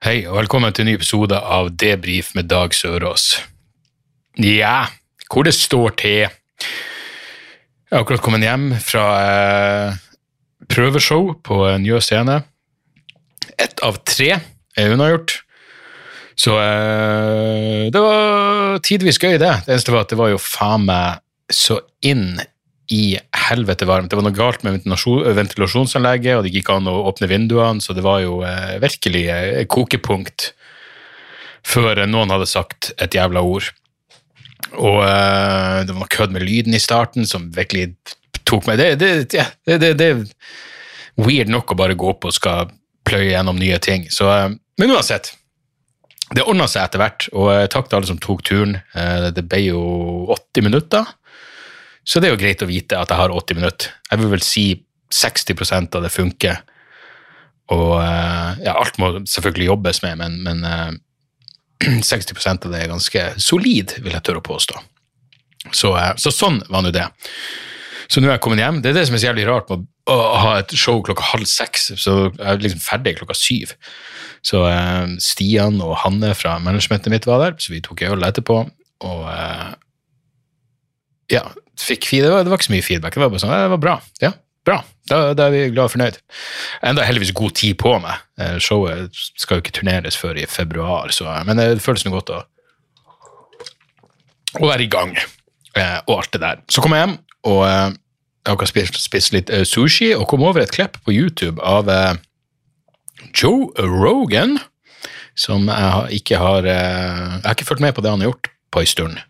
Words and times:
Hei, 0.00 0.22
og 0.24 0.38
velkommen 0.38 0.72
til 0.72 0.86
en 0.86 0.88
ny 0.88 0.92
episode 0.96 1.36
av 1.36 1.66
Debrif 1.76 2.30
med 2.32 2.46
Dag 2.48 2.72
Sørås. 2.72 3.34
Ja, 4.40 4.86
hvor 5.28 5.44
det 5.44 5.52
står 5.52 5.92
til 6.00 6.14
Jeg 6.22 6.30
har 7.92 8.00
akkurat 8.00 8.22
kommet 8.24 8.46
hjem 8.46 8.64
fra 8.80 9.02
eh, 9.20 9.98
prøveshow 10.72 11.34
på 11.44 11.58
Njø 11.84 12.00
scene. 12.00 12.38
Ett 13.60 13.84
av 13.84 14.00
tre 14.08 14.30
er 14.40 14.94
unnagjort. 14.96 15.42
Så 16.32 16.56
eh, 16.56 17.92
det 17.92 18.00
var 18.00 18.80
tidvis 18.80 19.20
gøy, 19.20 19.36
det. 19.36 19.52
Det 19.66 19.76
eneste 19.76 19.92
var 19.92 20.08
at 20.08 20.16
det 20.16 20.22
var 20.22 20.32
jo 20.32 20.40
faen 20.40 20.88
meg 20.88 21.20
så 21.52 21.76
inn 22.00 22.40
i 22.90 23.18
helvete 23.48 23.86
varmt. 23.86 24.10
Det 24.10 24.18
var 24.18 24.26
noe 24.26 24.34
galt 24.34 24.64
med 24.66 24.82
ventilasjonsanlegget, 24.84 26.36
og 26.36 26.46
det 26.46 26.54
gikk 26.54 26.72
an 26.74 26.90
å 26.90 26.96
åpne 27.10 27.28
vinduene, 27.30 27.82
så 27.82 27.94
det 27.96 28.02
var 28.06 28.22
jo 28.24 28.40
eh, 28.46 28.78
virkelig 28.82 29.26
eh, 29.30 29.60
kokepunkt 29.70 30.50
før 31.66 32.02
noen 32.08 32.32
hadde 32.32 32.48
sagt 32.50 32.90
et 32.98 33.14
jævla 33.14 33.44
ord. 33.46 33.68
Og 34.74 35.02
eh, 35.04 35.76
det 35.86 35.94
var 35.94 36.00
noe 36.02 36.10
kødd 36.10 36.34
med 36.34 36.46
lyden 36.46 36.74
i 36.76 36.82
starten 36.82 37.28
som 37.28 37.50
virkelig 37.54 37.92
tok 38.48 38.66
meg 38.66 38.80
Det, 38.80 38.94
det, 38.98 39.10
ja, 39.36 39.46
er 39.70 40.24
weird 41.20 41.50
nok 41.52 41.70
å 41.70 41.78
bare 41.78 41.98
gå 41.98 42.08
opp 42.10 42.26
og 42.26 42.34
skal 42.34 42.72
pløye 43.06 43.30
gjennom 43.32 43.58
nye 43.60 43.78
ting. 43.82 44.08
Så, 44.10 44.30
eh, 44.34 44.50
men 44.80 44.96
uansett. 44.96 45.36
Det 46.30 46.44
ordna 46.46 46.68
seg 46.70 46.84
etter 46.84 47.00
hvert, 47.02 47.26
og 47.34 47.48
eh, 47.54 47.64
takk 47.70 47.88
til 47.88 47.98
alle 47.98 48.10
som 48.10 48.18
tok 48.22 48.44
turen. 48.46 48.76
Eh, 48.94 49.30
Det 49.34 49.42
ble 49.46 49.64
jo 49.66 49.80
80 50.30 50.66
minutter. 50.66 51.08
Så 52.04 52.20
det 52.20 52.30
er 52.30 52.34
jo 52.34 52.40
greit 52.40 52.62
å 52.64 52.68
vite 52.70 52.98
at 52.98 53.12
jeg 53.12 53.20
har 53.20 53.34
80 53.34 53.58
minutter. 53.58 53.92
Jeg 54.10 54.22
vil 54.22 54.32
vel 54.32 54.44
si 54.44 54.64
60% 55.14 55.98
av 55.98 56.06
det 56.06 56.12
funker. 56.14 56.62
Og 57.74 57.96
eh, 58.02 58.62
ja, 58.66 58.74
alt 58.74 58.98
må 58.98 59.12
selvfølgelig 59.28 59.68
jobbes 59.70 60.02
med, 60.02 60.18
men, 60.18 60.38
men 60.46 60.64
eh, 60.66 62.00
60 62.10 62.34
av 62.56 62.70
det 62.72 62.82
er 62.82 62.92
ganske 62.92 63.26
solid, 63.40 63.98
vil 64.02 64.16
jeg 64.16 64.26
tørre 64.26 64.42
å 64.42 64.48
påstå. 64.48 64.80
Så, 65.70 65.94
eh, 65.98 66.14
så 66.18 66.32
sånn 66.34 66.62
var 66.70 66.84
nå 66.84 66.92
det. 66.94 67.06
Så 68.10 68.18
nå 68.18 68.26
er 68.26 68.34
jeg 68.34 68.42
kommet 68.42 68.62
hjem. 68.62 68.80
Det 68.82 68.90
er 68.90 68.98
det 68.98 69.06
som 69.06 69.14
er 69.14 69.22
så 69.22 69.30
jævlig 69.30 69.46
rart 69.46 69.70
med 69.70 69.86
å 70.10 70.16
ha 70.42 70.56
et 70.58 70.72
show 70.74 70.98
klokka 71.06 71.28
halv 71.28 71.46
seks, 71.46 71.92
så 72.00 72.14
jeg 72.26 72.42
er 72.42 72.64
liksom 72.64 72.82
ferdig 72.82 73.14
klokka 73.20 73.36
syv. 73.38 73.76
Så 74.46 74.64
eh, 74.66 75.14
Stian 75.22 75.78
og 75.84 75.94
Hanne 76.02 76.32
fra 76.34 76.56
managementet 76.62 77.12
mitt 77.12 77.28
var 77.28 77.44
der, 77.44 77.58
så 77.62 77.74
vi 77.74 77.82
tok 77.84 78.02
øl 78.08 78.26
etterpå. 78.26 78.64
Og 79.06 79.22
eh, 79.30 79.70
ja, 81.36 81.44
fikk 81.86 82.10
det, 82.12 82.30
var, 82.30 82.44
det 82.44 82.52
var 82.52 82.60
ikke 82.60 82.70
så 82.70 82.76
mye 82.76 82.86
feedback. 82.86 83.16
Det 83.16 83.22
var 83.22 83.32
bare 83.32 83.42
sånn, 83.42 83.56
det 83.56 83.74
var 83.74 83.82
bra. 83.82 83.96
Ja, 84.22 84.32
bra. 84.66 84.80
Da, 85.10 85.18
da 85.34 85.48
er 85.48 85.54
vi 85.54 85.62
glad 85.72 85.88
og 85.88 85.94
fornøyd. 85.94 86.18
Enda 86.86 87.06
heldigvis 87.06 87.34
god 87.36 87.56
tid 87.58 87.78
på 87.80 87.96
meg. 88.02 88.22
Eh, 88.40 88.56
Showet 88.62 89.16
skal 89.40 89.58
jo 89.58 89.64
ikke 89.64 89.74
turneres 89.80 90.18
før 90.18 90.38
i 90.38 90.46
februar, 90.50 91.10
så, 91.14 91.26
men 91.48 91.58
det 91.58 91.82
føles 91.82 92.04
noe 92.06 92.14
godt 92.18 92.32
å, 92.36 92.40
å 94.60 94.68
være 94.68 94.86
i 94.86 94.90
gang 94.92 95.16
eh, 95.18 95.98
og 96.06 96.20
alt 96.20 96.32
det 96.36 96.42
der. 96.44 96.62
Så 96.70 96.84
kom 96.84 96.94
jeg 96.94 97.06
hjem, 97.06 97.16
og 97.50 97.62
eh, 97.66 97.98
jeg 98.46 98.62
har 98.62 98.70
spist, 98.70 99.00
spist 99.02 99.34
litt 99.36 99.50
sushi, 99.68 100.12
og 100.16 100.28
kom 100.30 100.46
over 100.46 100.62
et 100.62 100.72
klipp 100.74 100.96
på 101.04 101.12
YouTube 101.12 101.60
av 101.66 101.90
Joe 103.36 103.68
Rogan, 103.76 104.56
som 105.38 105.68
jeg 105.68 106.22
ikke 106.22 106.38
har 106.40 106.64
Jeg 106.66 107.42
har 107.44 107.52
ikke 107.52 107.68
fulgt 107.68 107.84
med 107.84 107.92
på 107.94 108.02
det 108.02 108.10
han 108.10 108.24
har 108.24 108.30
gjort 108.32 108.48
på 108.72 108.80
en 108.80 108.88
stund. 108.88 109.20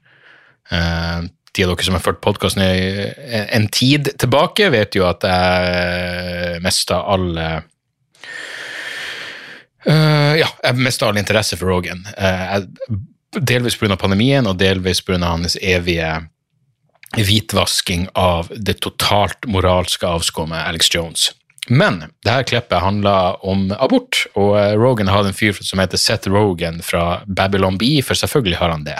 Eh, 1.60 1.66
de 1.66 1.68
av 1.68 1.76
dere 1.76 1.84
som 1.84 1.94
har 1.94 2.04
fulgt 2.04 2.22
podkasten 2.24 2.62
en 2.62 3.68
tid 3.68 4.12
tilbake, 4.18 4.70
vet 4.70 4.94
jo 4.96 5.06
at 5.08 5.24
jeg 5.26 6.62
mista 6.64 7.02
all 7.04 7.36
uh, 7.36 7.60
eh, 9.86 10.34
Ja, 10.40 10.48
jeg 10.64 10.80
mista 10.80 11.08
all 11.08 11.20
interesse 11.20 11.56
for 11.56 11.68
Rogan. 11.68 12.06
Uh, 12.16 12.60
jeg- 12.60 13.00
delvis 13.46 13.76
pga. 13.76 13.96
pandemien, 13.96 14.46
og 14.46 14.58
delvis 14.58 15.00
pga. 15.02 15.18
hans 15.18 15.56
evige 15.60 16.28
hvitvasking 17.16 18.08
av 18.14 18.50
det 18.56 18.80
totalt 18.80 19.46
moralske 19.46 20.06
avskummet 20.06 20.66
Alex 20.66 20.88
Jones. 20.94 21.32
Men 21.70 22.00
det 22.24 22.32
her 22.34 22.42
klippet 22.42 22.82
handla 22.82 23.36
om 23.46 23.68
abort, 23.78 24.24
og 24.34 24.56
eh, 24.58 24.72
Rogan 24.74 25.10
hadde 25.10 25.30
en 25.30 25.36
fyr 25.38 25.54
som 25.62 25.78
heter 25.78 26.00
Seth 26.02 26.30
Rogan 26.30 26.80
fra 26.82 27.20
Babylon 27.26 27.78
B, 27.78 28.00
for 28.02 28.18
selvfølgelig 28.18 28.58
har 28.58 28.72
han 28.74 28.82
det. 28.88 28.96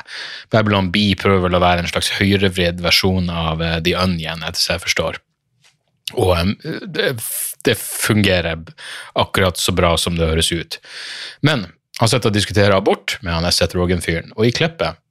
Babylon 0.55 0.93
B 0.95 1.11
prøver 1.19 1.49
vel 1.49 1.59
å 1.59 1.63
være 1.63 1.83
en 1.83 1.91
slags 1.91 2.13
høyrevridd 2.21 2.79
versjon 2.85 3.27
av 3.27 3.65
eh, 3.67 3.81
The 3.83 3.97
Onion, 3.99 4.47
etter 4.47 4.63
som 4.63 4.77
jeg 4.77 4.85
forstår. 4.87 5.19
Og 6.15 6.33
eh, 6.37 6.87
det, 6.87 7.11
det 7.67 7.77
fungerer 7.81 8.63
akkurat 9.19 9.59
så 9.59 9.75
bra 9.75 9.97
som 9.99 10.15
det 10.15 10.31
høres 10.31 10.53
ut. 10.55 10.79
Men 11.43 11.67
han 11.99 12.15
sitter 12.15 12.31
og 12.31 12.39
diskuterer 12.39 12.79
abort 12.79 13.19
med 13.19 13.35
han 13.35 13.51
Seth 13.51 13.75
Rogan-fyren, 13.75 14.31
og 14.39 14.47
i 14.47 14.55
klippet 14.55 15.03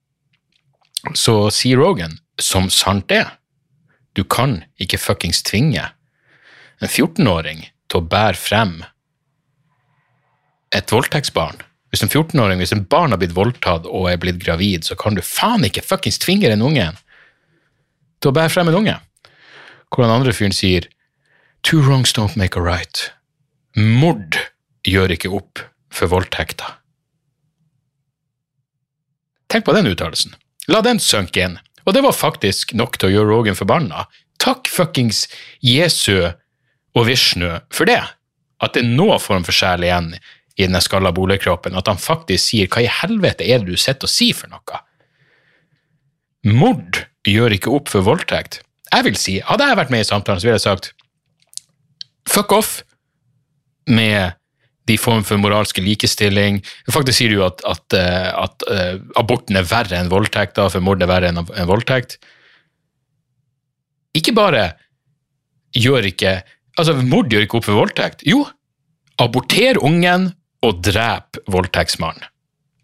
så 1.11 1.41
sier 1.51 1.79
Rogan, 1.79 2.21
som 2.39 2.71
sant 2.71 3.11
er, 3.11 3.35
du 4.15 4.23
kan 4.23 4.61
ikke 4.79 4.99
fuckings 4.99 5.43
tvinge 5.43 5.89
en 6.79 6.87
14-åring 6.87 7.65
til 7.89 7.99
å 7.99 8.07
bære 8.11 8.39
frem 8.39 8.79
et 10.75 10.93
voldtektsbarn. 10.93 11.63
Hvis 11.89 12.03
en 12.05 12.11
14-åring, 12.11 12.61
hvis 12.61 12.73
en 12.75 12.85
barn 12.85 13.13
har 13.13 13.21
blitt 13.21 13.35
voldtatt 13.37 13.87
og 13.89 14.09
er 14.11 14.19
blitt 14.21 14.41
gravid, 14.43 14.85
så 14.85 14.97
kan 14.99 15.17
du 15.17 15.23
faen 15.25 15.65
ikke 15.65 15.85
fuckings 15.85 16.21
tvinge 16.21 16.51
den 16.51 16.63
ungen 16.65 16.99
til 18.21 18.31
å 18.31 18.35
bære 18.35 18.53
frem 18.53 18.69
en 18.69 18.79
unge. 18.81 18.97
Hvor 19.89 20.05
den 20.05 20.13
andre 20.13 20.35
fyren 20.35 20.55
sier 20.55 20.87
Two 21.65 21.81
wrongs 21.83 22.13
don't 22.15 22.37
make 22.39 22.55
a 22.55 22.63
right. 22.63 23.09
Mord 23.75 24.37
gjør 24.87 25.11
ikke 25.15 25.31
opp 25.35 25.59
for 25.91 26.07
voldtekter. 26.11 26.77
Tenk 29.49 29.65
på 29.65 29.73
den 29.75 29.89
uttalelsen. 29.89 30.37
La 30.69 30.79
den 30.85 31.01
synke 31.01 31.41
inn. 31.43 31.57
Og 31.83 31.95
det 31.95 32.03
var 32.05 32.15
faktisk 32.15 32.75
nok 32.77 32.99
til 32.99 33.09
å 33.09 33.13
gjøre 33.13 33.33
Rogan 33.33 33.57
forbanna. 33.57 34.05
Takk 34.39 34.69
fuckings 34.71 35.25
Jesu 35.65 36.29
og 36.97 37.07
Vishnu 37.09 37.51
for 37.73 37.89
det. 37.89 38.01
At 38.59 38.75
det 38.75 38.83
er 38.83 38.91
noen 38.91 39.21
form 39.23 39.45
for 39.47 39.55
sjel 39.55 39.85
igjen 39.85 40.13
i 40.59 40.67
den 40.67 40.79
skalla 40.83 41.11
boligkroppen. 41.15 41.77
At 41.79 41.87
han 41.87 42.01
faktisk 42.01 42.51
sier 42.51 42.71
hva 42.71 42.83
i 42.83 42.91
helvete 42.91 43.47
er 43.47 43.61
det 43.61 43.71
du 43.71 43.79
sitter 43.79 44.09
og 44.09 44.13
sier 44.13 44.37
for 44.37 44.51
noe? 44.51 44.81
Mord 46.49 47.03
gjør 47.27 47.55
ikke 47.55 47.71
opp 47.75 47.91
for 47.91 48.05
voldtekt. 48.05 48.61
Jeg 48.89 49.05
vil 49.05 49.17
si, 49.19 49.37
Hadde 49.45 49.67
jeg 49.69 49.77
vært 49.79 49.93
med 49.93 50.03
i 50.03 50.07
samtalen, 50.07 50.41
så 50.41 50.49
ville 50.49 50.57
jeg 50.57 50.65
sagt 50.65 50.93
fuck 52.29 52.51
off 52.53 52.81
med 53.89 54.35
de 54.89 54.97
form 54.97 55.23
for 55.25 55.41
moralske 55.41 55.81
likestilling. 55.85 56.59
Faktisk 56.89 57.21
sier 57.21 57.33
du 57.33 57.43
at, 57.45 57.61
at, 57.69 57.95
eh, 57.97 58.29
at 58.33 58.65
eh, 58.73 58.95
aborten 59.19 59.57
er 59.59 59.67
verre 59.69 59.97
enn 59.97 60.11
voldtekt, 60.11 60.55
da, 60.57 60.67
for 60.73 60.83
mord 60.85 61.01
er 61.01 61.09
verre 61.09 61.29
enn 61.29 61.69
voldtekt. 61.69 62.17
Ikke 64.17 64.33
bare 64.37 64.71
gjør 65.77 66.09
ikke 66.09 66.39
Altså, 66.79 66.95
mord 67.03 67.31
gjør 67.31 67.45
ikke 67.45 67.59
opp 67.59 67.67
for 67.67 67.81
voldtekt. 67.81 68.23
Jo, 68.27 68.45
aborter 69.19 69.79
ungen 69.83 70.31
og 70.65 70.81
drep 70.85 71.39
voldtektsmannen. 71.51 72.23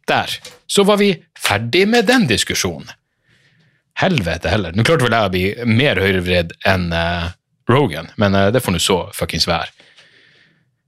Der. 0.09 0.29
Så 0.69 0.83
var 0.85 0.99
vi 1.01 1.15
ferdig 1.39 1.85
med 1.89 2.05
den 2.09 2.27
diskusjonen. 2.29 2.91
Helvete 3.97 4.51
heller. 4.51 4.75
Nå 4.75 4.83
klarte 4.85 5.07
vel 5.07 5.15
jeg 5.15 5.29
å 5.29 5.33
bli 5.33 5.75
mer 5.79 6.01
høyrevridd 6.03 6.51
enn 6.67 6.89
uh, 6.91 7.31
Rogan, 7.71 8.11
men 8.21 8.35
uh, 8.35 8.49
det 8.53 8.61
får 8.61 8.75
nå 8.75 8.81
så 8.83 8.99
fuckings 9.15 9.47
være. 9.49 9.71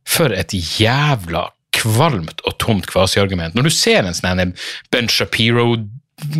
For 0.07 0.35
et 0.35 0.53
jævla 0.53 1.47
kvalmt 1.77 2.43
og 2.47 2.57
tomt 2.61 2.87
kvasiargument. 2.89 3.55
Når 3.55 3.69
du 3.69 3.73
ser 3.73 4.05
en 4.05 4.17
sånn 4.17 4.53
Ben 4.93 5.09
Shapiro 5.11 5.71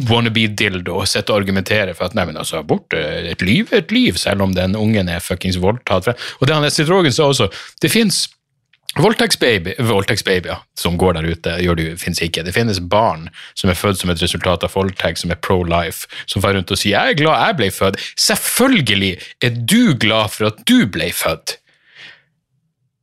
wannabe-dildo 0.10 1.04
sitte 1.06 1.34
og 1.34 1.44
argumentere 1.44 1.94
for 1.94 2.08
at 2.08 2.16
nei, 2.18 2.26
men 2.30 2.40
altså, 2.40 2.64
abort 2.64 2.96
er 2.98 3.28
et 3.30 3.44
liv 3.46 3.70
et 3.76 3.92
liv, 3.94 4.18
selv 4.18 4.42
om 4.42 4.56
den 4.58 4.76
ungen 4.76 5.10
er 5.12 5.22
fuckings 5.22 5.60
voldtatt. 5.62 6.10
Og 6.40 6.48
det 6.48 6.56
han 6.56 6.66
Estrid 6.66 6.90
Rogen 6.90 7.14
sa 7.14 7.30
også, 7.30 7.52
det 7.82 7.94
fins 7.94 8.26
Voldtektsbaby, 8.98 10.48
ja, 10.48 10.56
som 10.80 10.96
går 10.98 11.18
der 11.18 11.28
ute, 11.30 11.52
gjør 11.62 11.78
det 11.78 11.86
finnes 12.02 12.22
ikke. 12.24 12.42
Det 12.42 12.54
finnes 12.56 12.80
barn 12.82 13.28
som 13.54 13.70
er 13.70 13.78
født 13.78 14.00
som 14.00 14.10
et 14.10 14.22
resultat 14.24 14.64
av 14.66 14.74
voldtekt, 14.74 15.22
som 15.22 15.34
er 15.34 15.38
pro-life, 15.44 16.08
som 16.26 16.42
får 16.42 16.56
rundt 16.58 16.74
og 16.74 16.80
sier 16.82 16.98
'jeg 16.98 17.14
er 17.14 17.20
glad 17.20 17.46
jeg 17.46 17.58
ble 17.58 17.70
født'. 17.70 18.00
Selvfølgelig 18.18 19.14
er 19.44 19.50
du 19.50 19.94
glad 19.94 20.32
for 20.32 20.48
at 20.48 20.66
du 20.66 20.88
ble 20.88 21.12
født. 21.14 21.58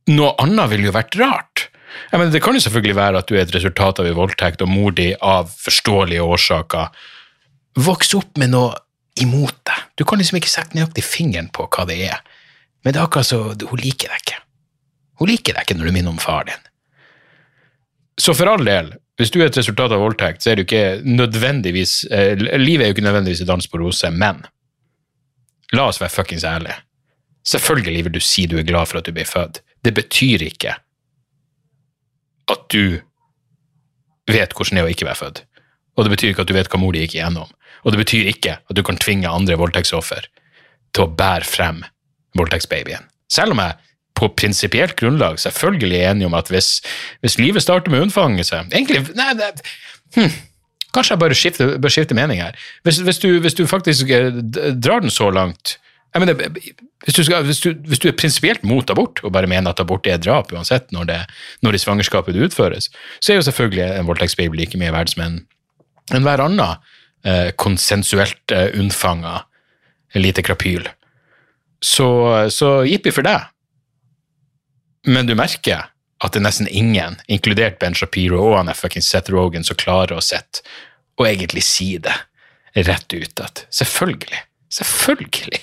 Noe 0.07 0.35
annet 0.37 0.69
ville 0.69 0.85
jo 0.85 0.91
vært 0.91 1.15
rart. 1.15 1.69
Ja, 2.11 2.19
men 2.19 2.31
det 2.31 2.41
kan 2.43 2.55
jo 2.55 2.63
selvfølgelig 2.63 2.95
være 2.97 3.21
at 3.21 3.29
du 3.29 3.35
er 3.35 3.43
et 3.43 3.53
resultat 3.55 3.99
av 4.01 4.07
en 4.09 4.17
voldtekt, 4.17 4.63
og 4.63 4.71
mor 4.71 4.95
di 4.95 5.11
av 5.21 5.51
forståelige 5.51 6.23
årsaker 6.23 7.05
vokser 7.85 8.21
opp 8.21 8.39
med 8.39 8.53
noe 8.53 8.73
imot 9.21 9.57
deg. 9.67 9.83
Du 9.95 10.05
kan 10.07 10.19
liksom 10.19 10.39
ikke 10.39 10.51
sette 10.51 10.75
nøyaktig 10.75 11.03
fingeren 11.07 11.49
på 11.55 11.67
hva 11.71 11.87
det 11.87 11.99
er. 12.09 12.21
Men 12.83 12.93
det 12.93 12.99
er 12.99 13.07
akkurat 13.07 13.27
så 13.27 13.41
Hun 13.55 13.81
liker 13.81 14.11
deg 14.11 14.21
ikke. 14.21 14.41
Hun 15.19 15.31
liker 15.31 15.55
deg 15.55 15.65
ikke 15.65 15.77
når 15.79 15.89
du 15.89 15.95
minner 15.95 16.13
om 16.13 16.21
far 16.21 16.47
din. 16.49 16.63
Så 18.19 18.35
for 18.35 18.47
all 18.47 18.63
del, 18.67 18.93
hvis 19.19 19.31
du 19.31 19.41
er 19.41 19.49
et 19.49 19.57
resultat 19.57 19.91
av 19.91 20.03
voldtekt, 20.03 20.43
så 20.43 20.51
er 20.51 20.59
det 20.59 20.67
ikke 20.67 21.01
nødvendigvis 21.03 22.05
eh, 22.11 22.35
Livet 22.59 22.85
er 22.85 22.91
jo 22.91 22.95
ikke 22.95 23.07
nødvendigvis 23.07 23.43
en 23.43 23.51
dans 23.51 23.67
på 23.71 23.79
roser, 23.79 24.11
men 24.11 24.43
la 25.75 25.87
oss 25.89 25.99
være 26.01 26.13
fuckings 26.13 26.45
ærlige. 26.47 26.77
Selvfølgelig 27.45 28.05
vil 28.07 28.15
du 28.15 28.23
si 28.23 28.45
du 28.49 28.57
er 28.59 28.67
glad 28.67 28.89
for 28.89 28.99
at 28.99 29.07
du 29.07 29.13
ble 29.15 29.25
født. 29.27 29.61
Det 29.85 29.93
betyr 29.95 30.43
ikke 30.47 30.75
at 32.51 32.65
du 32.73 32.99
vet 34.31 34.53
hvordan 34.55 34.77
det 34.77 34.83
er 34.83 34.87
å 34.87 34.93
ikke 34.93 35.07
være 35.09 35.21
født. 35.21 35.43
Og 35.95 36.05
det 36.05 36.13
betyr 36.15 36.31
ikke 36.31 36.45
at 36.45 36.51
du 36.51 36.55
vet 36.57 36.69
hva 36.71 36.81
mor 36.81 36.95
di 36.95 37.03
gikk 37.03 37.17
igjennom. 37.17 37.51
Og 37.85 37.93
det 37.93 38.01
betyr 38.01 38.31
ikke 38.31 38.57
at 38.59 38.77
du 38.77 38.83
kan 38.85 38.99
tvinge 38.99 39.31
andre 39.31 39.57
voldtektsoffer 39.59 40.27
til 40.95 41.05
å 41.05 41.11
bære 41.11 41.47
frem 41.47 41.83
voldtektsbabyen. 42.37 43.05
Selv 43.31 43.55
om 43.55 43.61
jeg 43.63 43.77
på 44.15 44.29
prinsipielt 44.39 44.95
grunnlag 44.99 45.39
selvfølgelig 45.43 45.97
er 45.99 46.13
enig 46.13 46.27
om 46.29 46.35
at 46.37 46.49
hvis, 46.51 46.79
hvis 47.23 47.37
livet 47.39 47.63
starter 47.63 47.91
med 47.91 48.05
unnfangelse 48.05 48.61
Egentlig 48.69 49.01
nei, 49.17 49.33
det, 49.35 49.49
hm, 50.15 50.31
Kanskje 50.95 51.15
jeg 51.15 51.19
bare 51.19 51.35
skifter, 51.35 51.73
bør 51.81 51.91
skifte 51.91 52.15
mening 52.15 52.39
her. 52.39 52.55
Hvis, 52.87 53.01
hvis, 53.03 53.17
du, 53.19 53.27
hvis, 53.43 53.57
du, 53.57 53.65
faktisk 53.67 54.09
eh, 54.15 54.31
drar 54.79 55.03
den 55.03 55.11
så 55.11 55.27
langt 55.33 55.75
mener, 56.23 56.35
hvis, 57.03 57.17
du 57.17 57.23
skal, 57.27 57.43
hvis, 57.43 57.59
du, 57.63 57.73
hvis, 57.87 57.99
du, 57.99 58.07
er 58.09 58.17
prinsipielt 58.17 58.63
mot 58.63 58.89
abort 58.89 59.19
og 59.23 59.33
bare 59.35 59.49
mener 59.51 59.73
at 59.73 59.81
abort 59.83 60.07
er 60.07 60.21
drap 60.21 60.53
uansett 60.55 60.91
når 60.95 61.09
det, 61.09 61.17
når 61.65 61.75
det 61.75 61.81
svangerskapet 61.83 62.35
det 62.35 62.47
utføres, 62.49 62.89
så 63.19 63.33
er 63.33 63.39
jo 63.39 63.47
selvfølgelig 63.49 63.83
en 63.87 64.07
voldtektsbaby 64.07 64.59
like 64.59 64.79
mye 64.79 64.93
verdt 64.95 65.15
som 65.15 65.25
en, 65.25 65.39
enhver 66.15 66.43
annen 66.45 66.77
eh, 67.27 67.51
konsensuelt 67.59 68.55
eh, 68.55 68.69
unnfanga 68.79 69.41
lite 70.15 70.45
krapyl. 70.45 70.87
Så, 71.83 72.07
så 72.55 72.77
jippi 72.87 73.11
for 73.11 73.27
deg. 73.27 73.51
Men 75.05 75.27
du 75.27 75.35
merker 75.37 75.91
at 76.23 76.33
det 76.33 76.39
er 76.39 76.45
nesten 76.47 76.69
ingen, 76.71 77.19
inkludert 77.27 77.77
Ben 77.81 77.97
Shapiro 77.97 78.39
og 78.53 78.57
han 78.61 78.71
fucking 78.73 79.03
Seth 79.03 79.33
Rogan, 79.33 79.67
som 79.67 79.77
klarer 79.77 80.15
å 80.15 80.23
sette 80.23 80.63
og 81.19 81.27
egentlig 81.27 81.63
si 81.63 81.95
det 82.01 82.15
rett 82.87 83.13
ut 83.15 83.43
at 83.43 83.65
selvfølgelig, 83.71 84.41
selvfølgelig 84.73 85.61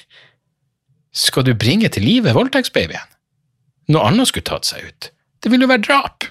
skal 1.13 1.45
du 1.47 1.55
bringe 1.55 1.91
til 1.93 2.07
live 2.07 2.33
voldtektsbabyen. 2.37 3.09
Noe 3.93 4.07
annet 4.09 4.31
skulle 4.31 4.49
tatt 4.49 4.69
seg 4.69 4.87
ut. 4.89 5.11
Det 5.43 5.51
ville 5.53 5.67
jo 5.67 5.73
være 5.73 5.85
drap. 5.85 6.29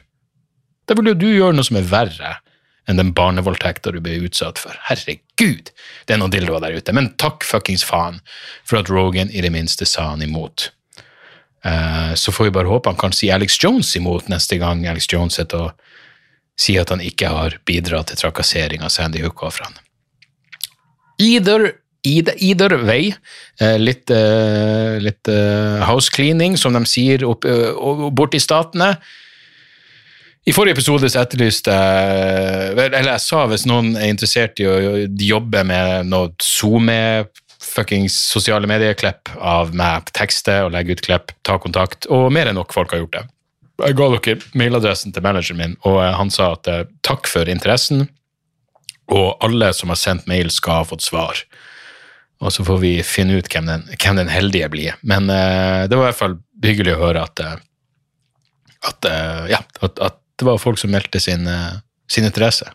Da 0.90 0.98
ville 0.98 1.14
jo 1.14 1.22
du 1.22 1.30
gjøre 1.30 1.58
noe 1.58 1.68
som 1.68 1.78
er 1.80 1.90
verre 1.90 2.36
enn 2.90 2.98
den 2.98 3.14
barnevoldtekta 3.16 3.94
du 3.94 4.00
ble 4.04 4.18
utsatt 4.26 4.60
for. 4.60 4.76
Herregud, 4.88 5.70
det 6.06 6.16
er 6.16 6.20
noen 6.20 6.34
dildoer 6.34 6.64
der 6.64 6.78
ute. 6.80 6.96
Men 6.98 7.12
takk 7.22 7.46
fuckings 7.46 7.86
faen 7.88 8.20
for 8.66 8.82
at 8.82 8.90
Rogan 8.92 9.32
i 9.32 9.44
det 9.46 9.52
minste 9.54 9.86
sa 9.88 10.10
han 10.12 10.26
imot. 10.26 10.72
Uh, 11.62 12.18
så 12.18 12.34
får 12.34 12.50
vi 12.50 12.56
bare 12.58 12.72
håpe 12.72 12.90
han 12.90 12.98
kan 12.98 13.14
si 13.14 13.30
Alex 13.30 13.60
Jones 13.62 13.94
imot 13.96 14.32
neste 14.34 14.58
gang 14.58 14.82
Alex 14.90 15.06
Jones 15.12 15.36
sitter 15.38 15.68
og 15.68 15.92
sier 16.58 16.82
at 16.82 16.90
han 16.90 17.04
ikke 17.06 17.30
har 17.30 17.60
bidratt 17.70 18.10
til 18.10 18.18
trakassering 18.18 18.82
av 18.82 18.90
Sandy 18.94 19.22
Hook-ofrene. 19.22 19.78
Either 21.22 21.76
Either 22.04 22.84
way. 22.86 23.14
Eh, 23.60 23.78
litt, 23.78 24.10
eh, 24.10 24.98
litt 25.00 25.28
eh, 25.28 25.82
house 25.86 26.10
cleaning, 26.10 26.58
som 26.58 26.74
de 26.74 26.82
sier 26.90 27.26
opp, 27.28 27.46
borti 28.18 28.42
statene. 28.42 28.96
I 30.50 30.54
forrige 30.56 30.80
episode 30.80 31.06
så 31.06 31.20
etterlyste 31.22 31.70
jeg 31.70 32.72
Eller 32.74 33.12
jeg 33.12 33.22
sa 33.22 33.44
hvis 33.46 33.68
noen 33.70 33.92
er 33.94 34.10
interessert 34.10 34.58
i 34.58 34.66
å 34.66 35.04
jobbe 35.06 35.62
med 35.70 36.10
noe 36.10 36.32
SoMe, 36.42 37.28
fuckings 37.62 38.16
sosiale 38.32 38.66
medieklipp 38.66 39.30
av 39.38 39.70
meg, 39.78 40.10
tekste 40.18 40.64
og 40.66 40.74
legge 40.74 40.98
ut 40.98 41.06
klipp, 41.06 41.36
ta 41.46 41.60
kontakt. 41.62 42.10
Og 42.10 42.32
mer 42.34 42.50
enn 42.50 42.58
nok 42.58 42.74
folk 42.74 42.96
har 42.96 43.04
gjort 43.04 43.20
det. 43.20 43.26
Jeg 43.86 43.98
ga 43.98 44.08
dere 44.16 44.50
mailadressen 44.58 45.14
til 45.14 45.26
manageren 45.26 45.62
min, 45.62 45.78
og 45.86 46.02
han 46.02 46.34
sa 46.34 46.56
at 46.58 46.68
takk 47.06 47.30
for 47.30 47.50
interessen. 47.50 48.08
Og 49.14 49.38
alle 49.46 49.70
som 49.78 49.94
har 49.94 50.02
sendt 50.02 50.26
mail, 50.30 50.50
skal 50.50 50.82
ha 50.82 50.90
fått 50.90 51.06
svar 51.06 51.46
og 52.42 52.50
så 52.54 52.66
får 52.66 52.80
vi 52.82 52.92
finne 53.06 53.38
ut 53.38 53.50
hvem 53.54 53.70
den, 53.70 53.84
hvem 54.02 54.18
den 54.18 54.32
heldige 54.34 54.70
blir. 54.74 54.98
Men 55.06 55.30
uh, 55.30 55.86
det 55.86 55.98
var 55.98 56.08
i 56.08 56.10
hvert 56.10 56.22
fall 56.22 56.38
hyggelig 56.66 56.96
å 56.96 57.02
høre 57.04 57.26
at, 57.28 57.44
uh, 57.46 57.58
at, 58.90 59.08
uh, 59.08 59.44
ja, 59.52 59.62
at, 59.82 60.02
at, 60.02 60.18
det 60.42 60.48
var 60.48 60.58
folk 60.58 60.80
som 60.82 60.90
meldte 60.90 61.20
sin, 61.22 61.46
sin 62.10 62.26
interesse. 62.26 62.66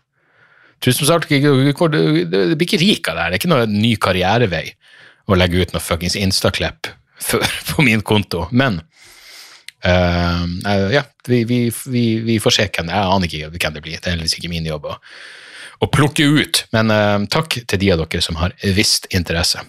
Tusen 0.84 1.08
takk, 1.08 1.24
det 1.26 1.40
blir 1.40 2.62
ikke 2.62 2.78
rik 2.78 3.08
av 3.10 3.16
det 3.16 3.24
her. 3.24 3.32
Det 3.32 3.34
er 3.34 3.40
ikke 3.40 3.50
noe 3.50 3.64
ny 3.66 3.90
karrierevei 3.98 4.68
å 5.26 5.34
legge 5.34 5.64
ut 5.64 5.74
noe 5.74 5.82
fuckings 5.82 6.14
Insta-klipp 6.20 6.92
på 7.72 7.82
min 7.82 8.04
konto. 8.06 8.44
Men 8.54 8.78
ja, 9.82 11.02
vi, 11.26 11.40
vi, 11.42 11.58
vi, 11.90 12.04
vi, 12.28 12.38
får 12.44 12.54
se 12.54 12.68
hvem 12.68 12.86
det 12.86 12.94
er. 12.94 13.02
Jeg 13.02 13.16
aner 13.16 13.32
ikke 13.32 13.50
hvem 13.64 13.74
det 13.80 13.82
blir. 13.88 13.98
Det 13.98 14.12
er 14.12 14.14
heldigvis 14.14 14.38
ikke 14.38 14.52
min 14.54 14.70
jobb. 14.70 14.86
Og, 14.92 15.10
å 15.82 15.88
plukke 15.92 16.24
ut. 16.24 16.62
Men 16.74 16.92
uh, 16.92 17.24
takk 17.32 17.58
til 17.68 17.82
de 17.82 17.92
av 17.94 18.04
dere 18.04 18.24
som 18.24 18.38
har 18.40 18.54
visst 18.76 19.08
interesse. 19.14 19.62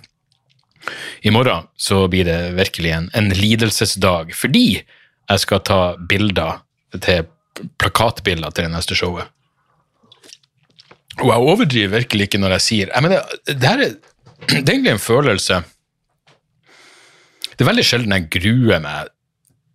I 1.27 1.33
morgen 1.36 1.68
så 1.75 2.06
blir 2.07 2.27
det 2.27 2.54
virkelig 2.56 2.94
en, 2.95 3.09
en 3.18 3.31
lidelsesdag, 3.36 4.31
fordi 4.38 4.68
jeg 4.77 5.44
skal 5.44 5.63
ta 5.68 5.81
bilder 6.00 6.62
til 7.04 7.27
plakatbilder 7.81 8.54
til 8.54 8.68
det 8.68 8.74
neste 8.75 8.95
showet. 8.95 9.27
Og 11.18 11.31
jeg 11.31 11.50
overdriver 11.51 11.95
virkelig 11.98 12.27
ikke 12.27 12.39
når 12.39 12.57
jeg 12.57 12.65
sier 12.68 12.92
jeg 12.94 13.04
mener, 13.04 13.38
det, 13.48 13.63
her 13.65 13.81
er, 13.81 13.95
det 14.51 14.62
er 14.62 14.74
egentlig 14.75 14.92
en 14.94 15.01
følelse 15.01 15.56
Det 17.56 17.65
er 17.65 17.69
veldig 17.71 17.86
sjelden 17.89 18.13
jeg 18.13 18.27
gruer 18.36 18.83
meg 18.83 19.09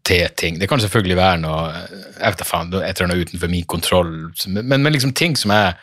til 0.06 0.23
ting. 0.38 0.58
Det 0.58 0.69
kan 0.70 0.81
selvfølgelig 0.82 1.17
være 1.19 1.40
noe 1.43 1.64
jeg 1.73 2.23
vet 2.23 2.38
da 2.40 2.46
faen, 2.46 2.70
et 2.75 2.84
eller 2.94 3.08
annet 3.08 3.26
utenfor 3.26 3.50
min 3.50 3.67
kontroll, 3.70 4.12
men, 4.46 4.70
men 4.70 4.94
liksom 4.94 5.12
ting 5.19 5.34
som 5.38 5.50
jeg 5.55 5.75